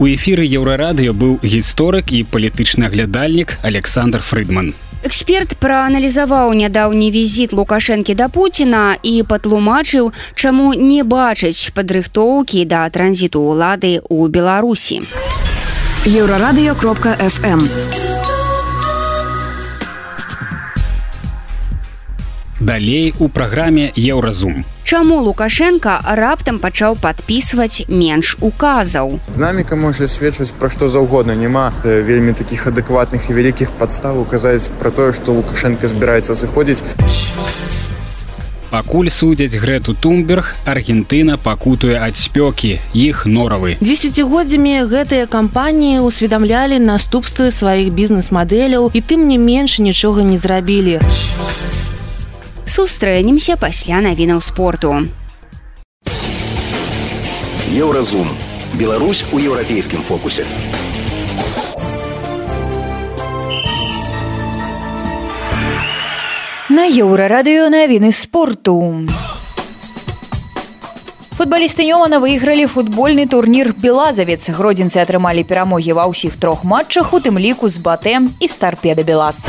У 0.00 0.06
эфіры 0.08 0.48
еўрарадыё 0.48 1.12
быў 1.12 1.32
гісторык 1.44 2.08
і 2.16 2.24
палітычны 2.24 2.88
аглядальнік 2.88 3.58
Александр 3.60 4.24
Фрыдман. 4.24 4.72
Эксперт 5.04 5.52
прааналізаваў 5.60 6.56
нядаўні 6.56 7.10
візіт 7.12 7.52
лукашэнкі 7.52 8.16
да 8.16 8.32
Пуціна 8.32 8.96
і 9.04 9.12
патлумачыў, 9.28 10.08
чаму 10.34 10.72
не 10.72 11.04
бачыць 11.04 11.68
падрыхтоўкі 11.76 12.64
да 12.64 12.88
транзіту 12.88 13.44
ўлады 13.44 14.00
ў 14.00 14.32
Беларусі. 14.32 15.04
Еўрарадыё 16.08 16.72
кропка 16.80 17.12
FM. 17.20 17.68
Далей 22.56 23.12
у 23.20 23.28
праграме 23.28 23.92
Еўразум. 23.96 24.64
Чаму 24.90 25.20
Лукашенко 25.22 26.00
раптам 26.02 26.56
пачаў 26.58 26.96
падпісваць 26.98 27.86
менш 27.86 28.32
указаў. 28.42 29.20
Дынаміка 29.36 29.76
можа 29.78 30.08
сведчыць 30.10 30.50
пра 30.50 30.66
што 30.74 30.88
заўгодна 30.90 31.36
няма 31.38 31.70
вельмі 31.84 32.34
такіх 32.34 32.66
адэкватных 32.66 33.28
і 33.30 33.36
вялікіх 33.38 33.70
падстав 33.78 34.18
указаць 34.18 34.66
пра 34.82 34.90
тое, 34.90 35.12
што 35.14 35.36
Лукашенко 35.38 35.86
збіраецца 35.86 36.34
сыходзіць. 36.34 36.82
Пакуль 38.74 39.14
судзяць 39.14 39.54
грэту 39.54 39.94
тумберг 39.94 40.56
Аргентына 40.66 41.38
пакутуе 41.38 41.94
ад 41.94 42.18
спёкі 42.18 42.82
іх 42.90 43.26
норавы 43.30 43.78
десятгоддзямі 43.78 44.74
гэтыя 44.90 45.30
кампаніі 45.30 46.02
усведамлялі 46.02 46.82
наступствы 46.82 47.54
сваіх 47.54 47.94
бізнес-мадэляў 47.94 48.90
і 48.90 49.06
тым 49.06 49.30
не 49.30 49.38
менш 49.38 49.78
нічога 49.78 50.26
не 50.26 50.34
зрабілі 50.34 50.98
сустрэнемся 52.70 53.56
пасля 53.58 53.98
навінаў 53.98 54.38
спорту. 54.46 55.10
Еўразум. 57.66 58.28
Беларусь 58.78 59.24
у 59.32 59.38
еўрапейскім 59.42 60.06
фокусе. 60.06 60.46
На 66.70 66.86
еўрарадыё 66.86 67.66
навіны 67.74 68.12
спорту. 68.14 68.78
Футбалісты 71.34 71.82
Нёмана 71.82 72.22
выйгралі 72.22 72.70
футбольны 72.70 73.26
турнір 73.26 73.74
Белазавец. 73.74 74.46
Гродзенцы 74.46 75.02
атрымалі 75.02 75.42
перамогі 75.42 75.98
ва 75.98 76.06
ўсіх 76.06 76.38
трох 76.38 76.62
матчах, 76.62 77.10
у 77.10 77.18
тым 77.18 77.34
ліку 77.34 77.66
з 77.66 77.82
батэм 77.82 78.30
і 78.38 78.46
старпеда 78.46 79.02
Белас 79.02 79.42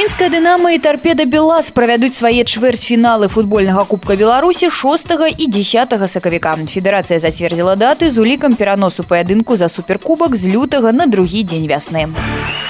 мінская 0.00 0.30
дынама 0.32 0.70
і 0.72 0.78
торпеда 0.80 1.26
белас 1.28 1.66
правядуць 1.76 2.16
свае 2.16 2.40
чвэрцьфіналы 2.48 3.28
футбольнага 3.28 3.84
кубка 3.84 4.16
беларусі 4.16 4.70
6 4.72 5.12
і 5.36 5.46
10 5.58 5.92
сакавіка. 6.08 6.56
Федэрацыя 6.72 7.20
зацвердзіла 7.20 7.76
даты 7.76 8.08
з 8.08 8.16
улікам 8.16 8.56
пераносу 8.56 9.04
паядынку 9.04 9.60
за 9.60 9.68
суперкубак 9.68 10.36
з 10.40 10.48
лютага 10.48 10.96
на 10.96 11.04
другі 11.04 11.44
дзень 11.44 11.68
вясны. 11.68 12.08
а 12.08 12.69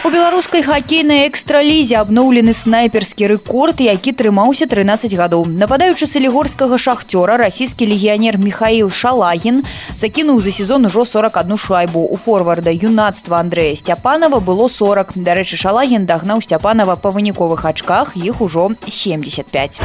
У 0.00 0.08
беларускай 0.08 0.62
хакейнай 0.64 1.26
экстралізе 1.28 1.98
абноўлены 2.00 2.54
снайперскі 2.56 3.28
рэкорд, 3.34 3.82
які 3.84 4.14
трымаўся 4.16 4.64
13 4.64 5.12
гадоў. 5.12 5.44
Нападаючы 5.60 6.08
салігорскага 6.08 6.80
шахцёра 6.80 7.36
расійскі 7.36 7.84
легіянер 7.84 8.40
Михаил 8.40 8.88
Шалагін 8.88 9.60
закінуў 10.00 10.40
за 10.40 10.56
сезон 10.56 10.88
ужо 10.88 11.04
41 11.04 11.60
шайбу. 11.60 12.08
У 12.08 12.16
форварда 12.16 12.72
юнацтва 12.72 13.44
Андрэя 13.44 13.76
Сцяпанова 13.76 14.40
было 14.40 14.72
40. 14.72 15.20
Дарэчы, 15.20 15.60
Шалагін 15.60 16.08
дагнаў 16.08 16.40
Сцяпанова 16.40 16.96
па 16.96 17.12
выніковых 17.12 17.68
ачках, 17.68 18.16
іх 18.16 18.40
ужо 18.40 18.70
75. 18.88 19.80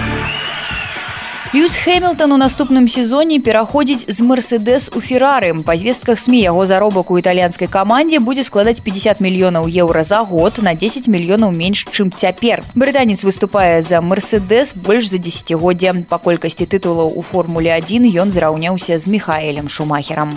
Льюс 1.55 1.77
Хэмилтон 1.77 2.33
у 2.33 2.38
наступным 2.38 2.89
сезоне 2.89 3.39
пераходзіць 3.39 4.12
з 4.12 4.19
Мерседес 4.19 4.89
у 4.91 5.00
Феррары. 5.00 5.55
Па 5.63 5.77
звестках 5.79 6.19
СМі 6.19 6.41
яго 6.43 6.67
заробак 6.67 7.07
у 7.12 7.15
італьянскай 7.15 7.71
камандзе 7.71 8.19
будзе 8.19 8.43
складаць 8.43 8.83
50 8.83 9.24
мільёнаў 9.24 9.63
еўра 9.71 10.03
за 10.03 10.19
год 10.27 10.59
на 10.59 10.75
10 10.75 11.07
мільёнаў 11.07 11.55
менш, 11.55 11.88
чым 11.95 12.12
цяпер. 12.12 12.59
Брытанец 12.75 13.24
выступае 13.24 13.79
за 13.88 14.01
Мерседес 14.01 14.75
больш 14.75 15.07
за 15.07 15.17
десятгоддзя. 15.17 15.95
Па 16.12 16.19
колькасці 16.19 16.67
тытулаў 16.67 17.15
у 17.15 17.24
формуле 17.24 17.71
1 17.71 18.03
ён 18.03 18.35
зраўняўся 18.35 19.00
з 19.00 19.07
Михаэлем 19.07 19.71
Шумахерам. 19.71 20.35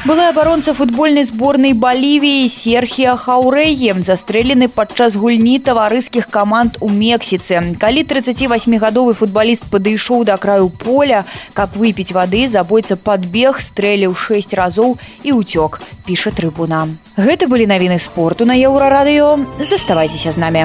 Былы 0.00 0.24
абаронца 0.30 0.72
футбольнай 0.72 1.26
зборнай 1.28 1.74
Балівіі 1.76 2.48
Серхія 2.48 3.18
Хаурэем 3.20 4.00
застрэлены 4.00 4.72
падчас 4.72 5.12
гульні 5.12 5.58
таварыскіх 5.60 6.24
каманд 6.32 6.78
у 6.80 6.88
Мексіцы. 6.88 7.76
Калі 7.76 8.04
38гадовы 8.08 9.12
футбаліст 9.12 9.68
падышоў 9.68 10.24
да 10.24 10.38
краю 10.40 10.72
поля, 10.72 11.26
каб 11.52 11.76
выпіць 11.76 12.16
вады, 12.16 12.48
забойца 12.48 12.96
падбег, 12.96 13.60
стрэліў 13.60 14.16
6 14.16 14.56
разоў 14.56 14.96
і 15.20 15.36
ўцёк, 15.36 15.84
піша 16.08 16.32
трыбуна. 16.32 16.96
Гэта 17.20 17.44
былі 17.44 17.68
навіны 17.68 18.00
спорту 18.00 18.48
на 18.48 18.56
еўрарадыё. 18.56 19.36
Заставайцеся 19.60 20.32
з 20.32 20.40
намі. 20.40 20.64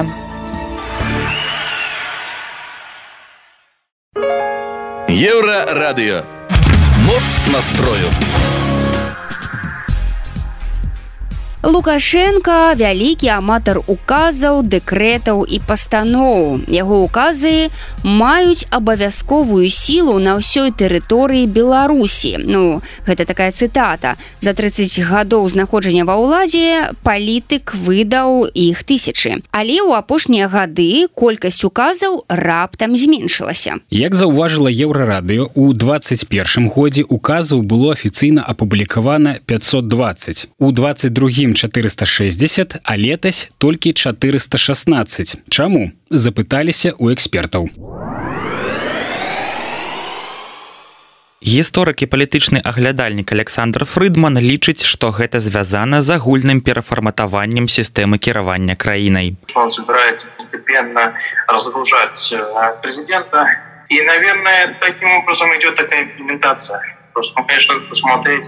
Еўрарадыё. 5.12 6.24
Моц 7.04 7.28
настрою. 7.52 8.08
Лукашенко 11.66 12.78
вялікі 12.78 13.26
аматар 13.34 13.80
указаў, 13.90 14.62
дэкрэтаў 14.62 15.42
і 15.50 15.58
пастаноў. 15.66 16.62
Яго 16.70 17.02
указы 17.02 17.74
маюць 18.06 18.70
абавязковую 18.70 19.66
сілу 19.66 20.14
на 20.22 20.38
ўсёй 20.38 20.70
тэрыторыі 20.70 21.50
Беларусі. 21.50 22.38
Ну 22.46 22.86
гэта 23.02 23.26
такая 23.26 23.50
цытата. 23.50 24.14
За 24.38 24.54
30 24.54 25.10
гадоў 25.10 25.50
знаходжання 25.50 26.06
ва 26.06 26.14
ўладзе 26.22 26.94
палітык 27.02 27.74
выдаў 27.74 28.46
іх 28.46 28.86
тысячы. 28.86 29.42
Але 29.50 29.82
ў 29.82 29.98
апошнія 29.98 30.46
гады 30.46 31.10
колькасць 31.18 31.66
указаў 31.66 32.30
раптам 32.30 32.94
зменшылася. 32.94 33.82
Як 33.90 34.14
заўважыла 34.14 34.70
еўрарадыё 34.70 35.50
у 35.58 35.74
21 35.74 36.70
годзе 36.70 37.02
указаў 37.02 37.66
было 37.66 37.98
афіцыйна 37.98 38.46
апублікавана 38.46 39.42
520. 39.50 40.46
У 40.62 40.70
22 40.70 41.55
460 41.56 42.76
а 42.84 42.96
летась 42.96 43.48
толькі 43.58 43.92
416 43.92 45.36
Чаму 45.48 45.90
запыталіся 46.10 46.92
у 46.98 47.10
экспертаў. 47.10 47.68
Гісторык 51.46 52.02
і 52.02 52.06
палітычны 52.10 52.60
аглядальнік 52.64 53.32
александр 53.32 53.84
фрыдман 53.84 54.38
лічыць 54.40 54.82
што 54.82 55.12
гэта 55.14 55.40
звязана 55.40 56.02
з 56.02 56.16
агульным 56.16 56.60
перафарматаваннем 56.60 57.68
сістэмы 57.68 58.18
кіравання 58.18 58.74
краінай. 58.74 59.36
Он 59.54 59.70
собирается 59.70 60.26
постепенно 60.36 61.14
разгружать 61.46 62.18
э, 62.32 62.82
президента 62.82 63.46
и 63.88 64.02
наверное 64.02 64.76
таким 64.80 65.08
образом 65.10 65.48
идет 65.58 65.76
такая 65.76 66.04
имплементация 66.04 66.95
Просто, 67.16 67.32
ну, 67.34 67.46
конечно, 67.46 67.74
надо 67.76 67.86
посмотреть, 67.86 68.44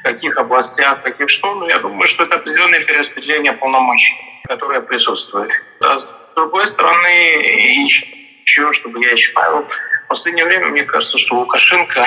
в 0.00 0.02
каких 0.02 0.38
областях, 0.38 1.00
в 1.00 1.02
каких 1.02 1.28
что. 1.28 1.54
Но 1.54 1.68
я 1.68 1.78
думаю, 1.80 2.08
что 2.08 2.24
это 2.24 2.36
определенное 2.36 2.80
перераспределение 2.80 3.52
полномочий, 3.52 4.14
которое 4.48 4.80
присутствует. 4.80 5.52
А 5.80 6.00
с 6.00 6.34
другой 6.34 6.66
стороны, 6.66 7.08
еще, 7.08 8.72
чтобы 8.72 9.04
я 9.04 9.10
еще 9.10 9.34
правил, 9.34 9.66
в 9.66 10.08
последнее 10.08 10.46
время, 10.46 10.68
мне 10.68 10.84
кажется, 10.84 11.18
что 11.18 11.34
у 11.34 11.38
Лукашенко 11.40 12.06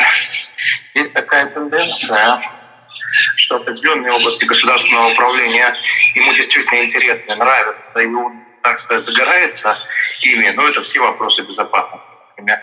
есть 0.96 1.14
такая 1.14 1.46
тенденция, 1.46 2.42
что 3.36 3.58
определенные 3.58 4.12
области 4.12 4.46
государственного 4.46 5.12
управления 5.12 5.76
ему 6.16 6.34
действительно 6.34 6.86
интересны, 6.86 7.36
нравятся, 7.36 8.00
и 8.00 8.08
он, 8.08 8.46
так 8.64 8.80
сказать, 8.80 9.06
загорается 9.06 9.78
ими, 10.24 10.50
но 10.56 10.70
это 10.70 10.82
все 10.82 11.02
вопросы 11.02 11.44
безопасности. 11.44 12.10
Например, 12.30 12.60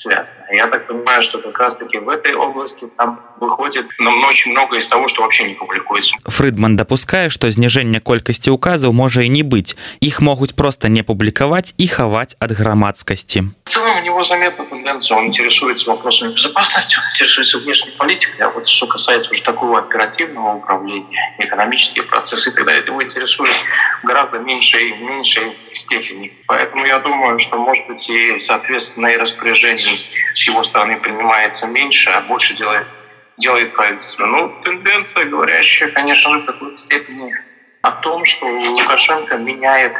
связано. 0.00 0.44
Я 0.50 0.66
так 0.68 0.86
понимаю, 0.86 1.22
что 1.22 1.40
как 1.40 1.58
раз-таки 1.58 1.98
в 1.98 2.08
этой 2.08 2.34
области 2.34 2.88
там 2.96 3.20
выходит 3.39 3.85
нам 3.99 4.23
очень 4.25 4.51
много 4.51 4.77
из 4.77 4.87
того, 4.87 5.07
что 5.07 5.21
вообще 5.21 5.43
не 5.43 5.53
публикуется. 5.53 6.15
Фридман 6.25 6.75
допускае, 6.75 7.29
што 7.29 7.51
зніжэнне 7.51 7.99
колькасці 7.99 8.49
указаў 8.49 8.93
можа 8.93 9.23
і 9.23 9.29
не 9.29 9.43
быць. 9.43 9.75
Іх 9.99 10.21
могуць 10.21 10.55
проста 10.55 10.87
не 10.87 11.03
публікаваць 11.03 11.73
і 11.77 11.87
хаваць 11.87 12.35
ад 12.39 12.51
грамадскасці. 12.51 13.51
В 13.65 13.69
целом 13.69 13.97
у 13.97 14.01
него 14.01 14.23
заметна 14.23 14.65
тенденция, 14.65 15.17
он 15.17 15.27
интересуется 15.27 15.89
вопросами 15.89 16.33
безопасности, 16.33 16.95
он 16.97 17.05
интересуется 17.11 17.59
внешней 17.59 17.91
политикой, 17.91 18.41
а 18.41 18.49
вот 18.49 18.67
что 18.67 18.87
касается 18.87 19.31
уже 19.31 19.43
такого 19.43 19.79
оперативного 19.79 20.55
управления, 20.55 21.35
экономические 21.39 22.03
процессы, 22.03 22.51
тогда 22.51 22.73
это 22.73 22.91
его 22.91 23.03
интересует 23.03 23.55
гораздо 24.03 24.39
меньшей, 24.39 24.95
меньшей 24.97 25.57
степени. 25.75 26.33
Поэтому 26.47 26.85
я 26.85 26.99
думаю, 26.99 27.39
что 27.39 27.57
может 27.57 27.85
быть 27.87 28.09
и 28.09 28.39
соответственно 28.39 29.07
и 29.07 29.17
распоряжение 29.17 29.97
с 30.33 30.47
его 30.47 30.63
стороны 30.63 30.97
принимается 30.97 31.67
меньше, 31.67 32.09
а 32.09 32.21
больше 32.21 32.55
делает, 32.55 32.87
делает 33.40 33.72
правительство. 33.72 34.26
Ну, 34.26 34.54
тенденция, 34.62 35.24
говорящая, 35.26 35.90
конечно 35.90 36.30
же, 36.32 36.40
в 36.40 36.44
какой-то 36.44 36.76
степени 36.76 37.32
о 37.82 37.90
том, 37.92 38.24
что 38.24 38.46
Лукашенко 38.46 39.38
меняет 39.38 39.92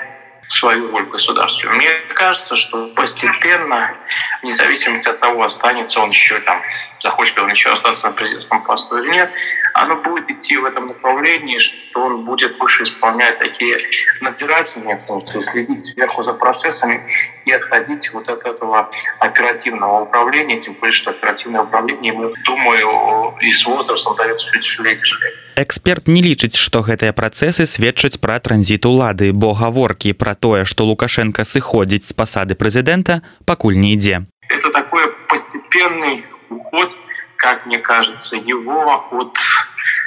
свою 0.49 0.91
роль 0.91 1.06
в 1.06 1.10
государстве. 1.10 1.69
Мне 1.71 1.89
кажется, 2.13 2.56
что 2.56 2.88
постепенно, 2.88 3.97
вне 4.41 4.54
зависимости 4.54 5.10
от 5.10 5.19
того, 5.19 5.43
останется 5.43 5.99
он 5.99 6.12
еще 6.12 6.39
там, 6.41 6.62
захочет 7.01 7.36
ли 7.38 7.43
он 7.43 7.49
еще 7.49 7.71
остаться 7.71 8.08
на 8.08 8.13
президентском 8.13 8.63
посту 8.63 8.97
или 8.97 9.12
нет, 9.12 9.32
оно 9.73 9.97
будет 9.97 10.30
идти 10.30 10.58
в 10.58 10.65
этом 10.65 10.86
направлении, 10.86 11.58
что 11.58 12.06
он 12.06 12.25
будет 12.25 12.58
больше 12.58 12.84
исполнять 12.84 13.39
такие 13.39 13.78
надзирательные 14.21 15.04
функции, 15.08 15.41
следить 15.41 15.86
сверху 15.88 16.23
за 16.23 16.34
процессами 16.34 17.01
и 17.45 17.51
отходить 17.51 18.12
вот 18.13 18.30
от 18.30 18.45
этого 18.45 18.89
оперативного 19.19 20.01
управления, 20.01 20.62
тем 20.62 20.73
более, 20.75 20.93
что 20.93 21.12
оперативное 21.12 21.62
управление, 21.62 22.13
ему, 22.13 22.34
думаю, 22.45 23.36
и 23.41 23.51
с 23.51 23.65
возрастом 23.65 24.15
дается 24.15 24.51
чуть 24.51 24.63
чуть 24.63 25.01
тяжелее. 25.01 25.34
Эксперт 25.58 26.10
не 26.12 26.21
лічыць, 26.21 26.60
што 26.60 26.84
гэтыя 26.84 27.15
працэсы 27.15 27.63
сведчаць 27.63 28.19
пра 28.19 28.41
транзіт 28.43 28.84
улады, 28.84 29.32
бо 29.32 29.54
гаворкі 29.56 30.12
пра 30.12 30.36
тое, 30.39 30.65
што 30.65 30.86
Лукашенко 30.86 31.43
сыходзіць 31.43 32.08
з 32.08 32.13
пасады 32.13 32.56
прэзідэнта, 32.56 33.21
пакуль 33.45 33.75
не 33.75 33.93
ідзе. 33.93 34.25
Это 34.49 34.71
такой 34.71 35.12
постепенный 35.28 36.25
уход, 36.49 36.95
как 37.38 37.65
мне 37.65 37.78
кажется, 37.78 38.36
его 38.36 39.06
от 39.12 39.38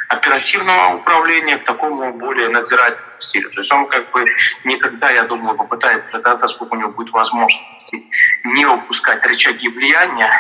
оперативного 0.09 0.97
управления 0.97 1.59
к 1.59 1.65
такому 1.65 2.13
более 2.13 2.49
надзирательному 2.49 3.21
стилю. 3.21 3.51
То 3.51 3.61
есть 3.61 3.73
он 3.73 3.87
как 3.89 4.11
бы 4.11 4.25
никогда, 4.65 5.11
я 5.11 5.25
думаю, 5.25 5.57
попытается 5.57 6.11
до 6.13 6.21
конца, 6.21 6.49
сколько 6.49 6.75
у 6.75 6.79
него 6.79 6.91
будет 6.91 7.13
возможности, 7.13 8.05
не 8.45 8.67
упускать 8.67 9.25
рычаги 9.27 9.69
влияния, 9.69 10.31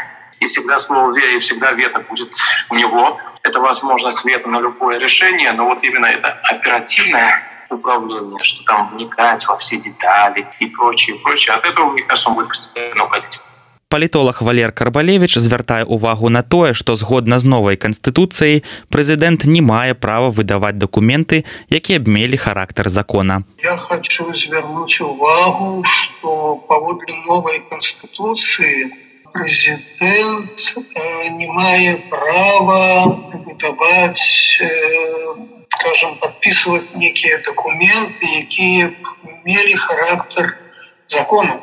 и 0.41 0.47
всегда 0.47 0.79
слово 0.79 1.17
«вера» 1.17 1.33
и 1.33 1.39
всегда 1.41 1.73
вето 1.73 2.01
будет 2.01 2.33
у 2.71 2.75
него. 2.75 3.21
Это 3.43 3.61
возможность 3.61 4.25
вето 4.25 4.49
на 4.49 4.61
любое 4.61 4.99
решение, 4.99 5.53
но 5.53 5.67
вот 5.67 5.83
именно 5.83 6.07
это 6.07 6.29
оперативное 6.45 7.43
управление, 7.74 8.44
что 8.44 8.64
там 8.64 8.90
вникать 8.90 9.48
во 9.48 9.58
все 9.58 9.78
детали 9.78 10.48
и 10.60 10.68
прочее, 10.68 11.18
прочее. 11.24 11.56
От 11.56 11.66
этого, 11.66 11.92
мне 11.92 12.04
кажется, 12.04 12.30
он 12.30 12.36
будет 12.36 12.50
постепенно 12.50 13.06
уходить 13.06 13.40
палітолог 13.94 14.42
валер 14.42 14.72
карбалевич 14.72 15.36
звяртае 15.36 15.86
увагу 15.86 16.30
на 16.30 16.42
тое 16.42 16.74
што 16.74 16.96
згодна 16.96 17.38
з 17.38 17.46
новай 17.46 17.78
канстытуцыяй 17.78 18.64
прэзідэнт 18.90 19.46
не 19.46 19.62
мае 19.62 19.94
права 19.94 20.32
выдаваць 20.34 20.80
дакументы 20.82 21.46
якія 21.70 22.02
б 22.02 22.10
мелі 22.16 22.40
характар 22.46 22.90
закона 22.90 23.44
я 23.62 23.78
хочу 23.78 24.34
звярнуць 24.34 24.98
увагу 24.98 25.86
что 25.86 26.56
паводле 26.66 27.22
новой 27.30 27.62
конституции 27.70 28.90
президент 29.34 30.76
э, 30.96 31.28
не 31.30 31.48
мае 31.48 31.98
права 32.10 33.06
выдаваць 33.46 34.58
э, 34.62 35.36
скажем 35.70 36.18
подписывать 36.20 36.96
некие 36.96 37.38
документы 37.40 38.26
якія 38.26 38.94
мелі 39.44 39.76
характар 39.76 40.58
закона. 41.08 41.60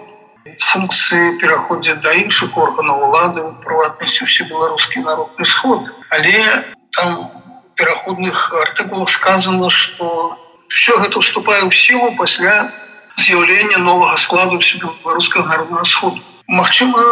Функцыі 0.59 1.39
пераходзяць 1.41 2.01
да 2.05 2.13
іншых 2.17 2.57
органаў 2.59 3.05
улады 3.07 3.45
прыватнасці 3.65 4.25
усе 4.25 4.45
беларускі 4.51 5.05
народны 5.07 5.45
сход 5.45 5.91
але 6.11 6.65
там 6.97 7.31
пераходных 7.77 8.53
артыкулах 8.63 9.11
сказано 9.11 9.71
что 9.71 10.37
все 10.69 10.97
гэта 10.97 11.21
уступае 11.21 11.61
ў 11.69 11.73
сілу 11.77 12.17
пасля 12.17 12.73
з'яўлення 13.21 13.79
новага 13.85 14.17
складу 14.17 14.59
беларускага 14.59 15.49
народного 15.49 15.85
сходу 15.85 16.21
Мачыма 16.51 17.03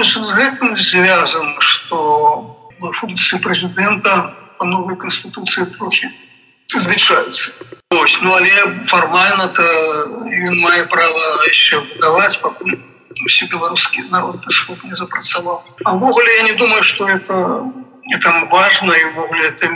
з 0.00 0.32
гэтым 0.36 0.76
звязан 0.80 1.54
что 1.60 1.98
функцыі 2.80 3.40
прэзідэнта 3.44 4.12
по 4.56 4.64
новой 4.64 4.96
конституцыі 4.96 5.66
трохі 5.76 6.08
змяншаюцца. 6.72 7.52
Ось, 7.92 8.16
ну 8.22 8.32
але 8.32 8.80
фармальна 8.88 9.48
то 9.48 9.66
ён 10.48 10.56
мае 10.64 10.84
права 10.88 11.44
еще 11.50 11.80
выдаваць 11.92 12.40
пакуль 12.40 12.78
усе 13.26 13.50
беларускі 13.52 14.08
народ 14.08 14.48
суд 14.48 14.84
не 14.84 14.96
запрацаваў. 14.96 15.60
Авогуле 15.84 16.36
я 16.36 16.42
не 16.48 16.52
думаю 16.52 16.82
что 16.82 17.08
это 17.08 17.66
не 18.06 18.18
там 18.18 18.48
важно 18.48 18.94
і 18.94 19.04
ввогуле 19.12 19.48
это 19.48 19.68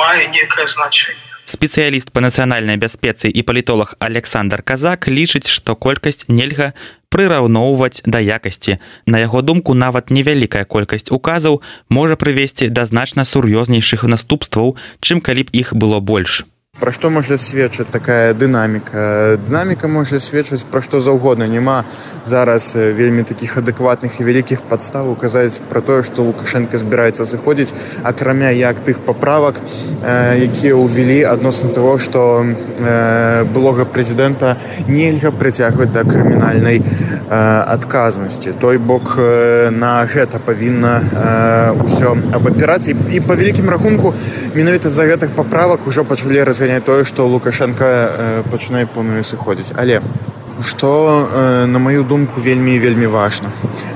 мае 0.00 0.26
некае 0.34 0.66
значение 0.66 1.31
спецыяліст 1.46 2.12
па 2.12 2.22
нацыянальнай 2.24 2.76
бяспецы 2.76 3.28
і 3.28 3.42
палітолог 3.42 3.94
александр 3.98 4.62
казак 4.62 5.08
лічыць 5.08 5.48
што 5.48 5.74
колькасць 5.74 6.24
нельга 6.28 6.72
прыраўноўваць 7.12 8.02
да 8.06 8.20
якасці. 8.20 8.78
На 9.06 9.20
яго 9.20 9.42
думку 9.42 9.74
нават 9.74 10.10
невялікая 10.10 10.64
колькасць 10.64 11.12
указаў 11.12 11.60
можа 11.88 12.16
прывесці 12.16 12.70
да 12.70 12.86
значна 12.86 13.28
сур'ёзнейшых 13.28 14.08
наступстваў 14.08 14.76
чым 15.00 15.20
калі 15.20 15.48
б 15.48 15.48
іх 15.52 15.74
было 15.74 16.00
больш 16.00 16.44
Пра 16.80 16.90
што 16.90 17.10
можа 17.12 17.36
сведчыць 17.36 17.92
такая 17.92 18.32
дынаміка 18.32 19.36
дынаміка 19.44 19.88
можа 19.92 20.18
сведчыць 20.24 20.64
пра 20.72 20.80
што 20.80 21.00
заўгодна 21.04 21.44
няма 21.44 21.74
зараз 22.24 22.72
вельмі 22.74 23.24
такіх 23.28 23.58
адэкватных 23.60 24.16
і 24.16 24.24
вялікіх 24.24 24.62
падстав 24.70 25.10
указаць 25.12 25.60
пра 25.68 25.82
тое 25.84 26.00
што 26.02 26.24
лукашенко 26.24 26.80
збіраецца 26.80 27.28
сыходзіць 27.28 27.76
акрамя 28.08 28.48
як 28.56 28.80
тых 28.88 29.04
паправак 29.04 29.60
якія 30.00 30.72
ўвялі 30.80 31.18
адносна 31.34 31.68
того 31.76 31.98
што 32.00 32.24
былога 33.52 33.84
прэзідэнта 33.84 34.56
нельга 34.88 35.28
прыцягваць 35.28 35.92
да 35.92 36.08
крымінальнай 36.08 36.80
адказнасці 37.28 38.56
той 38.64 38.80
бок 38.80 39.20
на 39.76 39.92
гэта 40.08 40.40
павінна 40.40 40.96
ўсё 41.84 42.16
абапіраць 42.32 42.88
і 42.88 43.20
па 43.28 43.36
вялікім 43.36 43.68
рахунку 43.68 44.16
менавіта 44.56 44.88
з-за 44.88 45.04
гэтых 45.12 45.36
паправак 45.36 45.86
ужо 45.86 46.08
пачалі 46.08 46.40
раз 46.48 46.61
разганяць 46.62 46.84
тое 46.86 47.04
што 47.04 47.26
лукашенко 47.26 47.84
э, 47.84 48.42
пачынае 48.50 48.86
поўную 48.86 49.22
сыходзіць 49.26 49.74
але 49.74 49.98
што 50.60 51.28
э, 51.32 51.66
на 51.66 51.78
маю 51.78 52.04
думку 52.04 52.40
вельмі 52.40 52.78
вельмі 52.78 53.06
важна. 53.06 53.50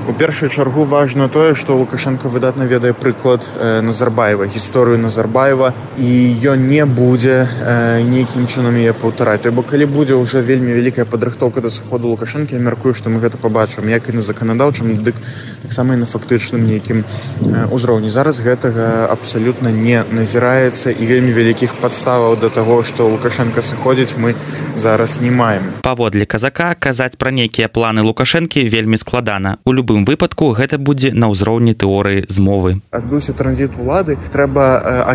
У 0.07 0.13
першую 0.13 0.49
чаргу 0.49 0.83
важна 0.83 1.27
тое 1.27 1.53
што 1.53 1.75
лукашенко 1.75 2.27
выдатна 2.27 2.63
ведае 2.63 2.93
прыклад 2.93 3.47
э, 3.59 3.81
назарбаева 3.81 4.47
гісторыю 4.47 4.97
назарбаева 4.97 5.73
і 5.97 6.09
ён 6.43 6.67
не 6.67 6.85
будзе 6.85 7.47
э, 7.47 8.01
нейкім 8.01 8.47
чынам 8.47 8.75
яе 8.75 8.93
паўтараць. 8.93 9.41
То 9.41 9.51
бо 9.51 9.61
калі 9.61 9.85
будзе 9.85 10.15
ўжо 10.15 10.41
вельмі 10.41 10.73
вялікая 10.73 11.05
падрыхтоўка 11.05 11.61
да 11.61 11.69
сыходу 11.69 12.07
лукашэнкі 12.07 12.55
я 12.55 12.61
мяркую 12.61 12.93
што 12.93 13.09
мы 13.09 13.19
гэта 13.19 13.37
пабачым 13.37 13.89
як 13.89 14.09
і 14.09 14.17
на 14.17 14.21
заканадаўчым 14.21 15.03
дык 15.03 15.15
таксама 15.61 15.93
і 15.93 15.97
на 15.97 16.05
фактычным 16.05 16.65
нейкім 16.65 17.03
э, 17.41 17.67
узроўні. 17.71 18.09
Зараз 18.09 18.39
гэтага 18.39 19.11
абсалютна 19.11 19.71
не 19.71 20.03
назіраецца 20.11 20.91
і 20.91 21.05
вельмі 21.05 21.31
вялікіх 21.31 21.75
падставаў 21.83 22.39
да 22.39 22.49
таго 22.49 22.83
што 22.83 23.07
лукашенко 23.07 23.61
сыходзіць 23.61 24.15
мы 24.17 24.35
зараз 24.77 25.19
не 25.21 25.31
маем 25.31 25.63
паводле 25.87 26.25
казака 26.25 26.75
казаць 26.79 27.15
пра 27.17 27.31
нейкія 27.31 27.67
планы 27.71 28.03
лукашэнкі 28.03 28.67
вельмі 28.69 28.97
складана. 28.97 29.57
У 29.63 29.71
любым 29.71 30.03
выпадку 30.05 30.51
гэта 30.51 30.77
будзе 30.77 31.13
на 31.15 31.31
ўзроўні 31.31 31.73
тэорыі 31.73 32.27
змовы. 32.27 32.83
Адбыўся 32.91 33.31
транзіт 33.31 33.79
улады 33.79 34.17
трэба 34.35 34.65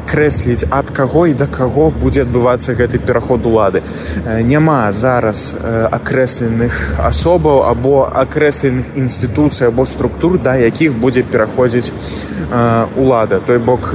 акрэсліць 0.00 0.64
ад 0.72 0.88
каго 0.90 1.26
і 1.28 1.36
да 1.36 1.46
каго 1.46 1.90
будзе 1.92 2.24
адбывацца 2.24 2.72
гэты 2.72 2.98
пераход 2.98 3.44
улады. 3.46 3.84
Няма 4.24 4.92
зараз 4.96 5.52
акрэсленых 5.92 6.96
асобаў 6.98 7.68
або 7.68 8.08
акрэсленых 8.08 8.96
інстытуцый 8.96 9.68
або 9.68 9.84
структур 9.84 10.40
да 10.40 10.56
якіх 10.56 10.96
будзе 10.96 11.22
пераходзіць 11.22 11.92
улада. 12.96 13.40
Той 13.44 13.58
бок 13.58 13.92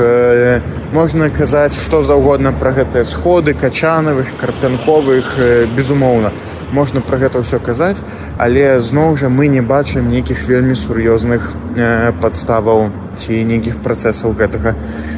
можна 0.93 1.30
казаць 1.30 1.75
што 1.75 2.03
заўгодна 2.03 2.53
пра 2.53 2.71
гэтыя 2.77 3.03
сходы 3.03 3.53
качанавых 3.53 4.30
карпянковых 4.39 5.36
безумоўна. 5.78 6.32
Можна 6.72 7.00
пра 7.00 7.17
гэта 7.17 7.39
ўсё 7.39 7.63
казаць 7.63 8.04
але 8.38 8.82
зноў 8.82 9.17
жа 9.17 9.30
мы 9.30 9.48
не 9.48 9.62
бачым 9.62 10.10
нейкіх 10.12 10.46
вельмі 10.48 10.76
сур'ёзных 10.76 11.54
э, 11.76 12.12
падставаў 12.22 12.91
ці 13.17 13.34
нейкіх 13.50 13.82
працэсаў 13.82 14.38
гэтага 14.38 14.76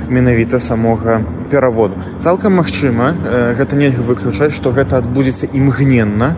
менавіта 0.07 0.59
самога 0.59 1.21
пераводу. 1.51 1.99
Цалкам 2.23 2.55
магчыма 2.55 3.11
э, 3.11 3.53
гэта 3.59 3.75
нельга 3.75 4.05
выключаць 4.05 4.55
што 4.55 4.71
гэта 4.71 5.03
адбудзецца 5.03 5.51
імгненна 5.51 6.35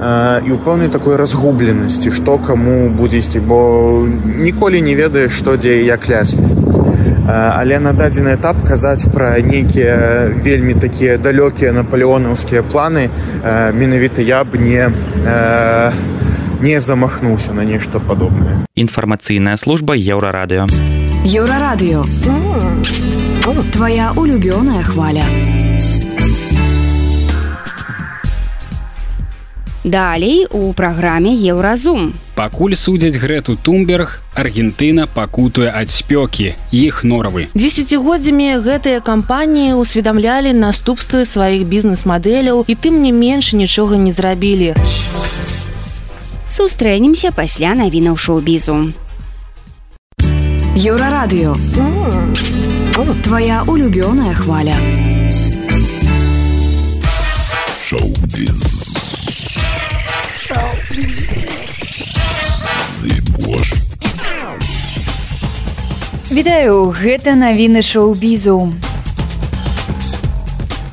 э, 0.00 0.42
і 0.42 0.50
ў 0.50 0.58
пэўнай 0.64 0.88
такой 0.88 1.16
разгубленасці 1.16 2.10
што 2.10 2.38
каму 2.38 2.90
будзе 2.90 3.22
ісці 3.22 3.38
бо 3.38 4.08
ніколі 4.24 4.80
не 4.80 4.98
ведаеш 4.98 5.30
што 5.30 5.56
дзе 5.56 5.84
як 5.84 6.08
лясне 6.08 6.63
але 7.26 7.78
на 7.78 7.92
дадзены 7.92 8.36
этап 8.36 8.60
казаць 8.66 9.08
пра 9.12 9.40
нейкія 9.40 10.28
вельмі 10.44 10.74
такія 10.74 11.16
далёкія 11.18 11.72
наполеонаўскія 11.72 12.62
планы 12.62 13.08
менавіта 13.72 14.22
я 14.22 14.44
б 14.44 14.60
не 14.60 14.90
не 16.60 16.80
замахнуўся 16.80 17.52
на 17.52 17.64
нешта 17.64 18.00
падобнае. 18.00 18.64
Інфармацыйная 18.76 19.56
служба 19.56 19.94
еўрарадыё. 19.96 20.66
Еўрарадыё. 21.24 22.04
Твоя 23.72 24.12
улюбёная 24.16 24.82
хваля 24.82 25.24
Далей 29.84 30.46
у 30.50 30.72
праграме 30.72 31.34
Еўразум. 31.34 32.14
Пакуль 32.34 32.74
судзяць 32.74 33.20
Грэту 33.20 33.54
Тумберг, 33.54 34.22
Аргентына 34.32 35.06
пакутуе 35.06 35.68
ад 35.68 35.92
спёкі 35.92 36.56
іх 36.72 37.04
норавы. 37.04 37.52
Дзесяцігоддзямі 37.52 38.64
гэтыя 38.64 39.04
кампаніі 39.04 39.76
ўсведамлялі 39.76 40.56
наступствы 40.56 41.28
сваіх 41.28 41.68
бізнес-мадэляў 41.68 42.64
і 42.64 42.74
тым 42.80 43.04
не 43.04 43.12
менш 43.12 43.52
нічога 43.52 44.00
не 44.00 44.10
зрабілі. 44.10 44.72
Сустрэнемся 46.48 47.28
пасля 47.36 47.76
навінаў 47.76 48.16
шоу-бізу. 48.16 48.96
Еўрарадыё. 50.80 51.52
Твоя 53.22 53.62
улюбёная 53.68 54.32
хваля. 54.32 54.74
Шоу-біз. 57.84 58.73
Вітаю, 66.34 66.90
гэта 66.90 67.34
навіны 67.38 67.82
шоу-бізу. 67.82 68.72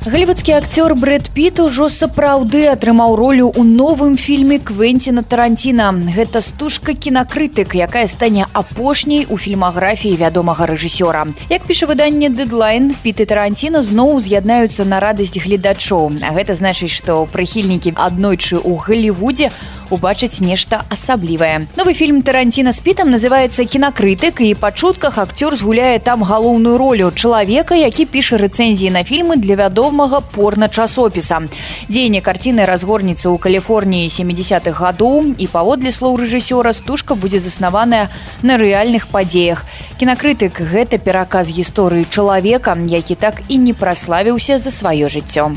Галівудскі 0.02 0.52
акцёр 0.52 0.94
Брэд 0.98 1.30
Піт 1.30 1.60
ужо 1.62 1.86
сапраўды 1.86 2.66
атрымаў 2.66 3.14
ролю 3.14 3.54
ў 3.54 3.62
новым 3.62 4.18
фільме 4.18 4.58
Квенціна 4.58 5.22
Таранціна. 5.22 5.94
Гэта 5.94 6.42
стужка 6.42 6.90
кінакрытык, 6.90 7.70
якая 7.78 8.10
стане 8.10 8.50
апошняй 8.50 9.30
у 9.30 9.38
фільмаграфіі 9.38 10.18
вядомага 10.18 10.66
рэжысёра. 10.66 11.30
Як 11.46 11.62
піша 11.70 11.86
выданне 11.86 12.34
Дэдлайн, 12.34 12.98
Піт 12.98 13.22
і 13.22 13.26
Таранціна 13.30 13.86
зноў 13.86 14.18
з'яднаюцца 14.18 14.82
на 14.82 14.98
радасць 14.98 15.38
гледачоў. 15.38 16.18
Гэта 16.34 16.58
значыць, 16.58 16.90
што 16.90 17.22
прыхільнікі 17.30 17.94
аднойчы 17.94 18.58
ў 18.58 18.74
Галівудзе 18.82 19.54
убачыць 19.92 20.40
нешта 20.40 20.82
асаблівае. 20.88 21.68
Новы 21.76 21.94
фільм 21.94 22.22
Таранціна 22.24 22.72
з 22.72 22.80
пітам 22.80 23.12
называецца 23.12 23.68
кінакрытык 23.68 24.40
і 24.40 24.56
па 24.56 24.72
чутках 24.72 25.20
акцёр 25.20 25.54
згуляе 25.54 26.00
там 26.00 26.24
галоўную 26.24 26.80
ролю 26.80 27.12
чалавека, 27.14 27.76
які 27.76 28.08
піша 28.08 28.40
рэцэнзіі 28.40 28.90
на 28.90 29.04
фільмы 29.04 29.36
для 29.36 29.54
вядомага 29.92 30.20
порна 30.20 30.68
часопіса. 30.68 31.42
Дзеянне 31.88 32.20
карціны 32.24 32.64
разгорнецца 32.64 33.28
ў 33.28 33.36
Каліфорніі 33.36 34.08
70-х 34.08 34.72
гадоў 34.72 35.36
і 35.36 35.46
паводле 35.52 35.92
слоў 35.92 36.16
рэжысёра 36.16 36.72
стужка 36.72 37.14
будзе 37.14 37.38
заснаваная 37.38 38.08
на 38.42 38.56
рэальных 38.56 39.12
падзеях. 39.12 39.64
Кінакрытык 40.00 40.56
гэта 40.56 40.96
пераказ 40.96 41.52
гісторыі 41.52 42.08
чалавека, 42.08 42.72
які 42.88 43.14
так 43.14 43.44
і 43.48 43.58
не 43.58 43.74
праславіўся 43.74 44.58
за 44.58 44.72
сваё 44.72 45.12
жыццё. 45.12 45.52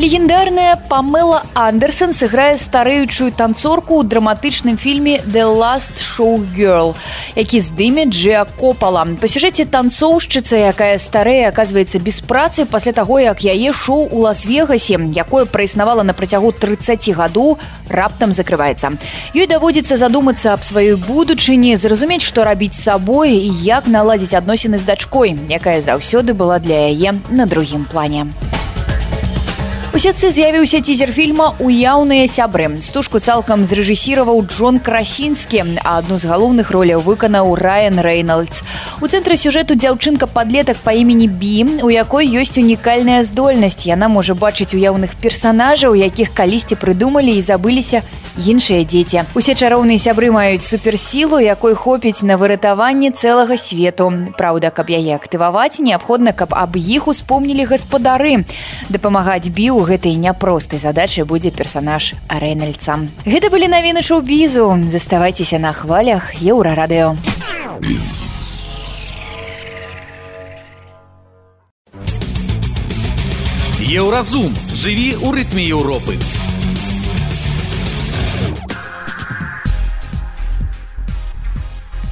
Легендарная 0.00 0.76
Памела 0.88 1.42
Андерсон 1.52 2.14
сыграе 2.14 2.56
старэючую 2.56 3.36
танцорку 3.36 4.00
ў 4.00 4.08
драматычным 4.08 4.80
фільме 4.80 5.20
The 5.28 5.44
Last 5.44 6.00
Show 6.00 6.40
Girl, 6.56 6.96
які 7.36 7.60
здыме 7.60 8.08
Джа 8.08 8.46
Копала. 8.56 9.04
Па 9.20 9.28
сюжэце 9.28 9.68
танцоўшчыца, 9.68 10.56
якая 10.72 10.96
старэя 10.96 11.52
аказваецца 11.52 12.00
без 12.00 12.24
працы 12.24 12.64
пасля 12.64 12.96
таго, 12.96 13.20
як 13.20 13.44
яе 13.44 13.76
шоу 13.76 14.08
у 14.08 14.24
Лас-Вегасе, 14.24 14.96
якое 15.12 15.44
праіснавала 15.44 16.00
на 16.00 16.16
працягу 16.16 16.56
30 16.56 17.12
гадоў, 17.12 17.60
раптам 17.92 18.32
закрываецца. 18.32 18.96
Ёй 19.36 19.44
даводзіцца 19.52 20.00
задумацца 20.00 20.56
аб 20.56 20.64
сваёй 20.64 20.96
будучыні, 20.96 21.76
зразумець, 21.76 22.24
што 22.24 22.48
рабіць 22.48 22.80
сабой 22.80 23.36
і 23.36 23.52
як 23.68 23.84
наладзіць 23.84 24.32
адносіны 24.32 24.80
з 24.80 24.88
дачкой, 24.88 25.36
якая 25.52 25.84
заўсёды 25.84 26.32
была 26.32 26.56
для 26.56 26.88
яе 26.88 27.20
на 27.28 27.44
другім 27.44 27.84
плане. 27.84 28.32
Сетцы 29.90 30.30
з'явіўся 30.30 30.78
цізер 30.80 31.10
фільма 31.12 31.50
уяўныя 31.58 32.24
сябры. 32.30 32.70
Стужку 32.80 33.18
цалкам 33.18 33.66
зрэжысіраваў 33.66 34.46
Джон 34.46 34.78
Красінскі, 34.78 35.82
а 35.82 35.98
адну 35.98 36.16
з 36.16 36.30
галоўных 36.30 36.70
роляў 36.70 37.02
выканаў 37.02 37.52
Райан 37.58 37.98
Рэйнальдс. 37.98 38.62
У 39.02 39.10
цэнтры 39.10 39.36
сюжэту 39.36 39.74
дзяўчынка 39.74 40.24
падлетак 40.30 40.80
па 40.80 40.94
імені 40.96 41.28
Бі, 41.28 41.82
у 41.82 41.90
якой 41.90 42.30
ёсць 42.30 42.56
унікальная 42.56 43.20
здольнасць. 43.28 43.84
Яна 43.84 44.08
можа 44.08 44.32
бачыць 44.32 44.72
уяўных 44.72 45.18
персанажаў, 45.20 45.98
якіх 45.98 46.32
калісьці 46.32 46.80
прыдумалі 46.80 47.36
і 47.36 47.42
забыліся 47.42 48.00
іншыя 48.36 48.84
дзеці. 48.84 49.24
Усе 49.34 49.54
чароўныя 49.54 49.98
сябры 49.98 50.30
маюць 50.30 50.66
суперсілу 50.66 51.40
якой 51.40 51.74
хопіць 51.74 52.22
на 52.22 52.36
выратаванне 52.36 53.10
цэлага 53.10 53.56
свету. 53.56 54.12
Праўда 54.36 54.70
каб 54.70 54.92
яе 54.92 55.16
актываваць 55.16 55.80
неабходна 55.80 56.32
каб 56.32 56.54
аб 56.54 56.76
іх 56.76 57.08
успомнілі 57.08 57.64
гаспадары. 57.64 58.44
Дапамагаць 58.88 59.48
біў 59.48 59.82
гэтай 59.88 60.14
няпростай 60.20 60.78
задачай 60.78 61.24
будзе 61.24 61.50
персанаж 61.50 62.14
рэнальца 62.28 63.00
гэта 63.24 63.50
былі 63.50 63.68
навіны 63.68 64.02
шоу-бізу. 64.02 64.84
Заставайцеся 64.84 65.58
на 65.58 65.72
хвалях 65.72 66.34
еўрарадыё. 66.42 67.16
Еўразум. 73.80 74.54
Жыві 74.74 75.18
ў 75.18 75.28
рытме 75.34 75.66
Еўропы. 75.66 76.49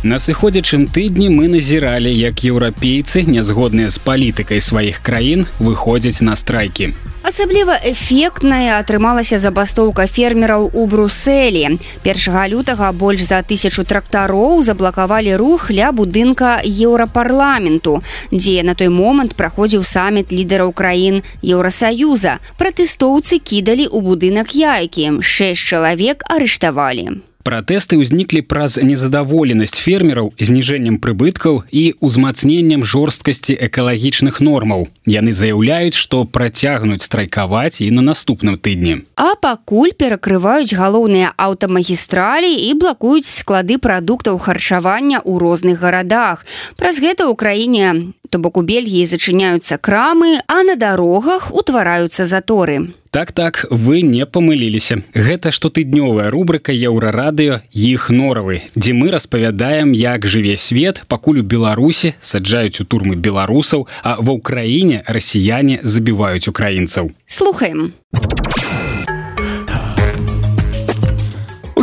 На 0.03 0.21
сыходзячым 0.23 0.87
тыдні 0.87 1.27
мы 1.27 1.49
назіралі, 1.51 2.07
як 2.15 2.45
еўрапейцы, 2.47 3.27
нязгодныя 3.27 3.91
з 3.91 3.99
палітыкай 3.99 4.63
сваіх 4.63 5.03
краін, 5.03 5.51
выходзяць 5.59 6.23
на 6.23 6.39
страйкі. 6.39 6.95
Асабліва 7.27 7.75
эфектная 7.83 8.79
атрымалася 8.79 9.43
забастоўка 9.43 10.07
фермераў 10.07 10.71
у 10.71 10.87
Брусселі. 10.87 11.83
Першага 12.07 12.47
лютага 12.47 12.93
больш 12.95 13.27
за 13.27 13.43
тысячу 13.43 13.83
трактароў 13.83 14.63
заблакавалі 14.63 15.35
рух 15.35 15.67
ля 15.75 15.91
будынка 15.91 16.63
еўрапарламенту, 16.63 17.99
дзе 18.31 18.63
на 18.63 18.79
той 18.79 18.95
момант 18.95 19.35
праходзіў 19.35 19.83
саміт 19.83 20.31
лідараў 20.31 20.71
краін 20.71 21.27
Еўрасаюза. 21.43 22.39
Пратэстоўцы 22.55 23.43
кідалі 23.43 23.91
ў 23.91 23.99
будынак 23.99 24.55
яйкі. 24.55 25.19
Шэсць 25.27 25.67
чалавек 25.67 26.23
арыштавалі 26.31 27.19
пратэсты 27.49 27.97
ўзніклі 27.97 28.45
праз 28.45 28.77
незадаволенасць 28.77 29.81
фермераў 29.81 30.35
зніжэннем 30.37 31.01
прыбыткаў 31.01 31.63
і 31.73 31.85
ўзмацненнем 32.05 32.85
жорсткасці 32.85 33.57
экалагічных 33.57 34.45
нормаў. 34.45 34.85
Яны 35.09 35.33
заяўляюць 35.33 35.97
што 35.97 36.29
працягнуць 36.29 37.01
страйкаваць 37.09 37.81
і 37.81 37.89
на 37.97 38.05
наступным 38.05 38.61
тыдні. 38.61 39.09
А 39.17 39.33
пакуль 39.41 39.97
перакрываюць 39.97 40.77
галоўныя 40.77 41.33
аўтамагістралі 41.41 42.53
і 42.53 42.71
блакуюць 42.77 43.25
склады 43.25 43.81
прадуктаў 43.81 44.37
харчавання 44.37 45.25
ў 45.25 45.41
розных 45.41 45.81
гарадах. 45.81 46.45
Праз 46.77 47.01
гэта 47.01 47.25
ў 47.25 47.33
краіне 47.33 48.13
то 48.29 48.37
бок 48.37 48.61
у 48.61 48.63
бельгіі 48.63 49.09
зачыняюцца 49.09 49.81
крамы 49.81 50.37
а 50.53 50.61
на 50.69 50.77
дарогах 50.77 51.49
утвараюцца 51.49 52.29
заторы 52.29 52.93
так 53.11 53.33
так 53.33 53.67
вы 53.71 54.03
не 54.03 54.27
памыліліся 54.27 55.03
гэта 55.15 55.51
штотыднёвая 55.51 56.31
рубрика 56.31 56.73
еўрарадыё 56.73 57.61
іх 57.73 58.11
норавы 58.11 58.63
дзе 58.75 58.93
мы 58.93 59.11
распавядаем 59.11 59.93
як 59.93 60.27
жыве 60.27 60.57
свет 60.57 61.05
пакуль 61.09 61.41
у 61.41 61.43
беларусі 61.43 62.15
саджаюць 62.21 62.81
у 62.81 62.85
турмы 62.85 63.17
беларусаў 63.17 63.89
а 64.03 64.17
ва 64.21 64.33
ўкраіне 64.39 65.03
расіяне 65.07 65.81
забіваюць 65.83 66.49
украінцаў. 66.49 67.11
Слухаем 67.27 67.93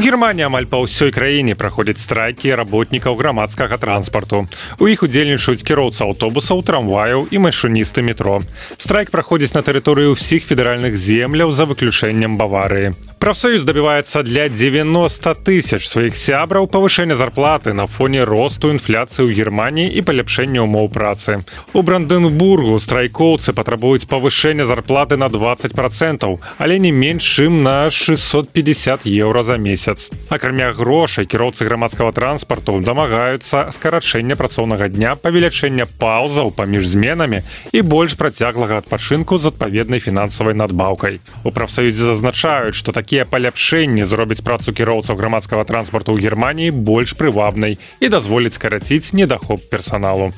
У 0.05 0.07
Геррманіі 0.07 0.45
амаль 0.45 0.67
па 0.69 0.77
ўсёй 0.85 1.09
краіне 1.09 1.55
праходзяць 1.57 1.97
страйкі 1.97 2.53
работнікаў 2.59 3.15
грамадскага 3.17 3.79
транспарту. 3.81 4.43
У 4.77 4.85
іх 4.85 5.01
удзельнічаюць 5.01 5.65
кіроўцы 5.65 6.05
аўтобусаў, 6.05 6.61
трамваяў 6.61 7.25
і 7.33 7.41
машыністы 7.41 8.05
метро. 8.05 8.37
Страйк 8.77 9.09
праходзіць 9.09 9.57
на 9.57 9.65
тэрыторыі 9.65 10.13
ўсіх 10.13 10.45
федэральных 10.45 10.93
земляў 10.93 11.49
за 11.49 11.65
выключэннем 11.65 12.37
баварыі. 12.37 12.93
Прафсоюз 13.17 13.65
дабіваецца 13.65 14.21
для 14.21 14.45
90 14.45 15.33
тысяч 15.41 15.89
сваіх 15.89 16.13
сябраў 16.13 16.69
павышэння 16.69 17.17
зарплаты 17.17 17.73
на 17.73 17.87
фоне 17.89 18.21
росту 18.29 18.69
інфляцыі 18.69 19.25
ў 19.25 19.33
Геррманіі 19.33 19.89
і 19.89 20.05
паляпшэння 20.05 20.61
ўмоў 20.69 20.93
працы. 20.93 21.41
У 21.73 21.81
Бранденбургу 21.81 22.77
страйкоўцы 22.77 23.57
патрабуюць 23.57 24.05
павышэння 24.05 24.69
зарплаты 24.69 25.17
на 25.17 25.33
20 25.33 25.73
процентаў, 25.73 26.37
але 26.61 26.77
не 26.77 26.93
менш 26.93 27.25
чым 27.25 27.65
на 27.65 27.89
650 27.89 29.09
еўра 29.09 29.41
за 29.41 29.57
месяц. 29.57 29.94
Акрамя 30.29 30.69
грошай 30.75 31.25
кіроўцы 31.25 31.65
грамадскага 31.65 32.11
транспарту 32.11 32.77
дамагаюцца 32.83 33.71
скарачэння 33.71 34.37
працоўнага 34.37 34.91
дня 34.93 35.15
павелічэння 35.15 35.89
паўзаў 35.97 36.51
паміж 36.53 36.85
зменамі 36.93 37.41
і 37.73 37.81
больш 37.81 38.19
працяглага 38.19 38.83
адпачынку 38.83 39.41
з 39.41 39.49
адпаведнай 39.49 40.03
фінансавай 40.03 40.53
надбаўкай. 40.53 41.23
У 41.41 41.49
прафсаюзе 41.55 42.11
зазначаюць, 42.11 42.75
што 42.75 42.91
такі 42.91 43.05
такія 43.15 43.25
паляпшэнні 43.29 44.03
зробяць 44.09 44.41
працу 44.41 44.73
кіроўцаў 44.73 45.15
грамадскага 45.15 45.63
транспарту 45.63 46.17
ў 46.17 46.25
германії 46.25 46.73
больш 46.73 47.13
прывабнай 47.13 47.77
і 48.01 48.09
дазволіць 48.09 48.57
скараціць 48.57 49.13
недахоп 49.13 49.63
персаналу 49.69 50.33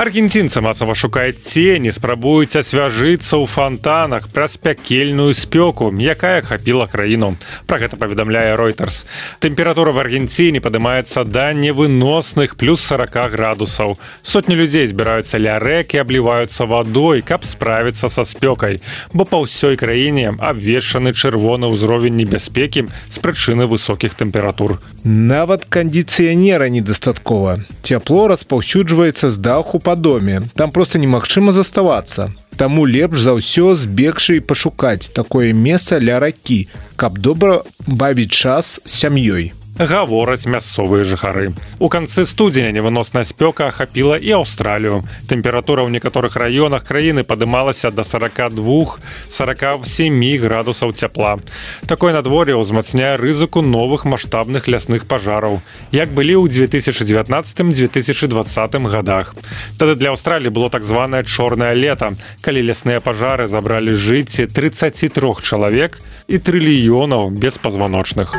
аргенцінцы 0.00 0.62
масава 0.64 0.94
шукаюць 0.96 1.44
цені 1.44 1.90
спрабуюць 1.92 2.56
асвяжыцца 2.56 3.36
ў 3.36 3.44
фонтанах 3.44 4.30
праз 4.32 4.56
пякельную 4.56 5.36
спёку 5.36 5.92
якая 5.92 6.40
хапіла 6.40 6.86
краіну 6.88 7.36
про 7.68 7.76
гэта 7.76 8.00
паведамляе 8.00 8.56
reuters. 8.56 9.04
Тэмпература 9.44 9.92
в 9.92 10.00
аргенціне 10.00 10.64
падымаецца 10.64 11.28
да 11.28 11.52
невыносных 11.52 12.56
плюс 12.56 12.80
40 12.80 13.12
градусаў 13.36 14.00
сотні 14.24 14.56
людзей 14.56 14.88
збіраюцца 14.88 15.36
ля 15.36 15.60
рэкі 15.60 16.00
абліваюцца 16.00 16.64
вадой 16.64 17.20
каб 17.20 17.44
справіцца 17.44 18.08
са 18.08 18.24
спёкай 18.24 18.80
бо 19.12 19.28
па 19.28 19.44
ўсёй 19.44 19.76
краіне 19.76 20.32
абвешаны 20.40 21.12
чырвоны 21.12 21.68
ўзровень 21.68 22.16
небяспекі 22.16 22.88
з 22.88 23.16
прычыны 23.20 23.68
высокіх 23.68 24.16
тэмператур 24.16 24.80
нават 25.04 25.68
кандыцыянера 25.68 26.72
недастаткова 26.72 27.60
цяпло 27.84 28.32
распаўсюджваецца 28.32 29.28
з 29.28 29.36
даху 29.36 29.76
по 29.76 29.89
па 29.90 29.96
доме 29.96 30.40
там 30.54 30.70
просто 30.70 30.98
немагчыма 30.98 31.50
заставацца. 31.52 32.30
Таму 32.54 32.86
лепш 32.86 33.26
за 33.26 33.34
ўсё 33.34 33.74
збегшы 33.74 34.38
і 34.38 34.46
пашукаць 34.46 35.10
такое 35.18 35.50
месца 35.50 35.98
ля 35.98 36.22
ракі 36.22 36.70
каб 36.94 37.18
добра 37.18 37.66
бавіць 37.88 38.30
час 38.30 38.78
сям'ёй 38.86 39.50
гавораць 39.78 40.46
мясцовыя 40.46 41.04
жыхары. 41.04 41.52
У 41.78 41.88
канцы 41.88 42.24
студзеня 42.26 42.72
невыносная 42.72 43.24
спёка 43.24 43.66
ахапіла 43.68 44.18
і 44.18 44.30
Аўстралію. 44.42 45.04
Тэмпература 45.28 45.82
ў 45.84 45.90
некаторых 45.90 46.36
раёнах 46.36 46.84
краіны 46.84 47.24
падымалася 47.24 47.90
да 47.90 48.04
42 48.04 48.98
47 49.28 50.38
градусаў 50.38 50.92
цяпла. 50.92 51.38
Такое 51.86 52.12
надвор'е 52.12 52.56
ўзмацняе 52.56 53.16
рызыку 53.16 53.62
новых 53.62 54.04
маштабных 54.04 54.68
лясных 54.68 55.06
пажараў, 55.06 55.60
як 55.92 56.12
былі 56.12 56.34
ў 56.44 56.48
2019-2020 56.48 58.88
годах. 58.88 59.34
Тады 59.78 59.94
для 59.94 60.10
Аўстраліі 60.10 60.50
было 60.50 60.70
так 60.70 60.84
званае 60.84 61.24
чорнае 61.24 61.74
лета, 61.74 62.10
калі 62.40 62.62
лясныя 62.68 63.00
пажары 63.00 63.46
забралі 63.46 63.94
жыцці 63.94 64.46
33 64.46 65.34
чалавек 65.42 65.98
і 66.28 66.38
трыльёнаў 66.38 67.30
беспазваночных. 67.30 68.36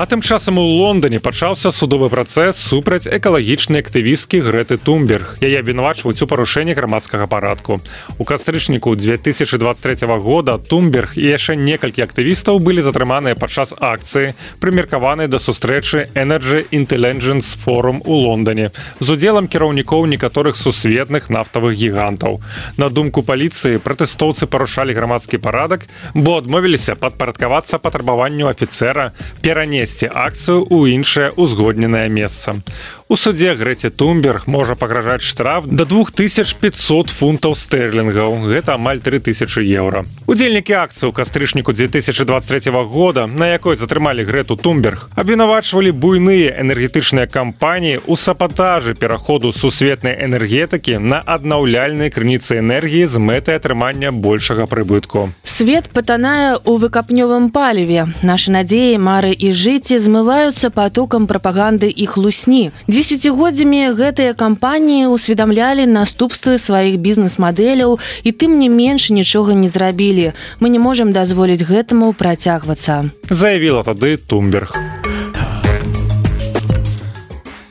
А 0.00 0.06
тым 0.06 0.22
часам 0.22 0.56
у 0.56 0.62
Лондоне 0.62 1.20
пачаўся 1.20 1.70
судовы 1.70 2.08
працэс 2.08 2.56
супраць 2.56 3.04
экалагічнай 3.04 3.84
актывісткі 3.84 4.38
Грэты 4.40 4.78
Тумберг. 4.80 5.36
Яе 5.44 5.60
абвінавачваюць 5.60 6.24
у 6.24 6.26
парушэнні 6.26 6.72
грамадскага 6.72 7.26
парадку. 7.28 7.76
У 8.16 8.24
кастрычніку 8.24 8.96
2023 8.96 10.08
года 10.24 10.56
Тумберг 10.56 11.20
і 11.20 11.28
яшчэ 11.28 11.52
некалькі 11.52 12.00
актывістаў 12.08 12.64
былі 12.64 12.80
затрыманыя 12.80 13.36
падчас 13.36 13.74
акцыі, 13.76 14.32
прымеркаванай 14.64 15.28
да 15.28 15.36
сустрэчы 15.36 16.08
Energy 16.16 16.64
Intelligence 16.72 17.52
Forum 17.60 18.00
у 18.08 18.24
Лондоне 18.24 18.72
з 19.04 19.10
удзелам 19.10 19.52
кіраўнікоў 19.52 20.08
некаторых 20.08 20.56
сусветных 20.56 21.28
нафтавых 21.28 21.76
гігантаў. 21.76 22.40
На 22.80 22.88
думку 22.88 23.20
паліцыі 23.20 23.76
пратэстоўцы 23.76 24.48
парушалі 24.48 24.96
грамадскі 24.96 25.36
парадак, 25.36 25.84
бо 26.16 26.40
адмовіліся 26.40 26.96
падпарадкавацца 26.96 27.76
патрабаванню 27.76 28.48
афіцера 28.48 29.12
перанесці 29.44 29.89
перанесці 29.90 30.08
акцыю 30.14 30.66
ў 30.70 30.94
іншае 30.94 31.30
ўзгодненае 31.36 32.08
месца. 32.08 32.62
У 33.10 33.16
судзе 33.16 33.56
Грэці 33.58 33.90
Тумберг 33.90 34.46
можа 34.46 34.76
пагражаць 34.78 35.26
штраф 35.26 35.66
да 35.66 35.84
2500 35.84 37.10
фунтаў 37.10 37.56
стэрлінгаў. 37.58 38.46
Гэта 38.46 38.78
амаль 38.78 39.02
3000 39.02 39.66
еўра. 39.66 40.04
Удзельнікі 40.30 40.78
акцыі 40.78 41.10
ў 41.10 41.12
кастрычніку 41.12 41.74
2023 41.74 42.70
года, 42.86 43.26
на 43.26 43.50
якой 43.50 43.74
затрымалі 43.74 44.22
Грэту 44.22 44.54
Тумберг, 44.54 45.10
абвінавачвалі 45.18 45.90
буйныя 45.90 46.54
энергетычныя 46.62 47.26
кампаніі 47.26 47.98
ў 48.06 48.14
сапатажы 48.14 48.94
пераходу 48.94 49.50
сусветнай 49.50 50.14
энергетыкі 50.22 51.02
на 51.02 51.18
аднаўляльнай 51.18 52.14
крыніцы 52.14 52.62
энергіі 52.62 53.10
з 53.10 53.18
мэтай 53.18 53.58
атрымання 53.58 54.14
большага 54.14 54.70
прыбытку. 54.70 55.34
Свет 55.42 55.90
патанае 55.90 56.62
ў 56.62 56.78
выкапнёвым 56.78 57.50
паліве. 57.50 58.06
Нашы 58.22 58.54
надзеі, 58.54 59.02
мары 59.02 59.34
і 59.34 59.50
жыць 59.50 59.79
сетці 59.80 59.96
змываюцца 59.96 60.68
потокам 60.68 61.24
прапаганды 61.26 61.88
і 61.88 62.04
хлусні. 62.04 62.68
Дзесяцігоддзямі 62.84 63.96
гэтыя 63.96 64.36
кампаніі 64.36 65.08
усведамлялі 65.08 65.88
наступствы 65.88 66.60
сваіх 66.60 67.00
бізнес-мадэляў 67.00 67.96
і 67.96 68.30
тым 68.36 68.60
не 68.60 68.68
менш 68.68 69.08
нічога 69.08 69.56
не 69.56 69.72
зрабілі. 69.72 70.36
Мы 70.60 70.68
не 70.68 70.78
можам 70.78 71.16
дазволіць 71.16 71.64
гэтаму 71.64 72.12
працягвацца. 72.12 73.08
Заявіла 73.32 73.80
тады 73.82 74.20
Тумберг. 74.20 74.99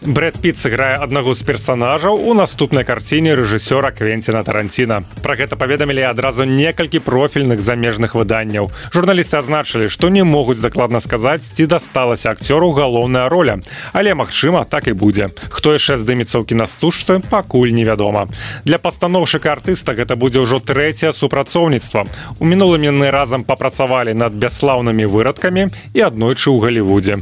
Брэд 0.09 0.41
Піт 0.41 0.57
сыграе 0.57 0.97
аднаго 0.97 1.35
з 1.37 1.45
персанажаў 1.45 2.17
у 2.17 2.33
наступнай 2.33 2.81
карціне 2.81 3.35
рэжысёра 3.37 3.91
Квенціна 3.93 4.41
Таранціна. 4.41 5.03
Пра 5.21 5.37
гэта 5.37 5.53
паведамілі 5.53 6.01
адразу 6.09 6.49
некалькі 6.49 6.97
профільных 6.97 7.61
замежных 7.61 8.17
выданняў. 8.17 8.73
Журналісты 8.89 9.37
азначылі, 9.37 9.85
што 9.85 10.09
не 10.09 10.25
могуць 10.25 10.57
дакладна 10.65 10.97
сказаць, 10.97 11.45
ці 11.53 11.69
дасталася 11.69 12.33
акцёру 12.33 12.73
галоўная 12.73 13.29
роля. 13.29 13.61
Але 13.93 14.17
магчыма, 14.17 14.65
так 14.65 14.89
і 14.89 14.97
будзе. 14.97 15.29
Хто 15.53 15.77
яшчэ 15.77 16.01
здымецца 16.01 16.41
ў 16.41 16.45
кінастужцы, 16.49 17.21
пакуль 17.29 17.69
невядома. 17.69 18.25
Для 18.65 18.81
пастаноўшыка 18.81 19.53
артыста 19.53 19.93
гэта 19.93 20.17
будзе 20.17 20.41
ўжо 20.41 20.57
трэцяе 20.57 21.13
супрацоўніцтва. 21.13 22.09
У 22.41 22.49
мінулым 22.49 22.81
яны 22.81 23.13
разам 23.13 23.45
папрацавалі 23.45 24.17
над 24.17 24.33
бяслаўнымі 24.33 25.05
вырадкамі 25.05 25.69
і 25.93 25.99
аднойчы 26.01 26.49
ў 26.49 26.57
Галівудзе. 26.65 27.21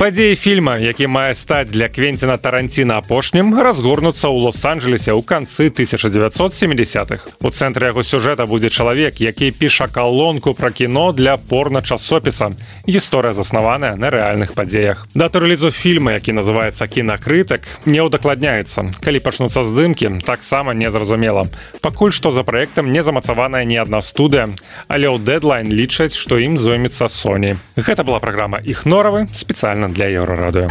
Падзеі 0.00 0.34
фільма, 0.34 0.80
які 0.80 1.06
мае 1.12 1.36
стаць 1.36 1.68
для 1.68 1.92
Квенціна 2.22 2.38
Таранціна 2.38 2.96
апошнім, 3.02 3.50
разгорнуцца 3.58 4.30
ў 4.30 4.46
лос-анджелесе 4.46 5.10
ў 5.10 5.26
канцы 5.26 5.74
1970-х. 5.74 7.34
У 7.42 7.50
цэнтры 7.50 7.90
яго 7.90 8.06
сюжэта 8.06 8.46
будзе 8.46 8.70
чалавек, 8.70 9.18
які 9.18 9.50
піша 9.50 9.90
калонку 9.90 10.54
пра 10.54 10.70
кіно 10.70 11.10
для 11.10 11.34
порна-часопіса. 11.34 12.54
Гісторыя 12.86 13.34
заснаваная 13.34 13.98
на 13.98 14.06
рэальных 14.14 14.54
падзеях. 14.54 15.10
Дата 15.18 15.42
рэлізу 15.42 15.74
фільма, 15.74 16.14
які 16.14 16.30
называецца 16.38 16.86
кінакрытак, 16.86 17.66
не 17.90 17.98
ўдакладняецца. 17.98 19.02
Калі 19.02 19.18
пачнуцца 19.18 19.66
здымкі, 19.66 20.22
таксама 20.22 20.78
незразумела. 20.78 21.50
Пакуль 21.82 22.14
што 22.14 22.30
за 22.30 22.46
праектам 22.46 22.94
не 22.94 23.02
замацаваная 23.02 23.66
ні 23.66 23.82
адна 23.82 23.98
студыя, 23.98 24.46
але 24.86 25.10
ў 25.10 25.18
дэдлайн 25.18 25.74
лічаць, 25.74 26.14
што 26.14 26.38
ім 26.38 26.54
зоймецца 26.54 27.10
Соні. 27.10 27.58
Гэта 27.74 28.06
была 28.06 28.22
праграма 28.22 28.62
іх 28.62 28.86
норавы 28.86 29.26
спецыяльна 29.34 29.90
для 29.90 30.06
еўрарадыё. 30.22 30.70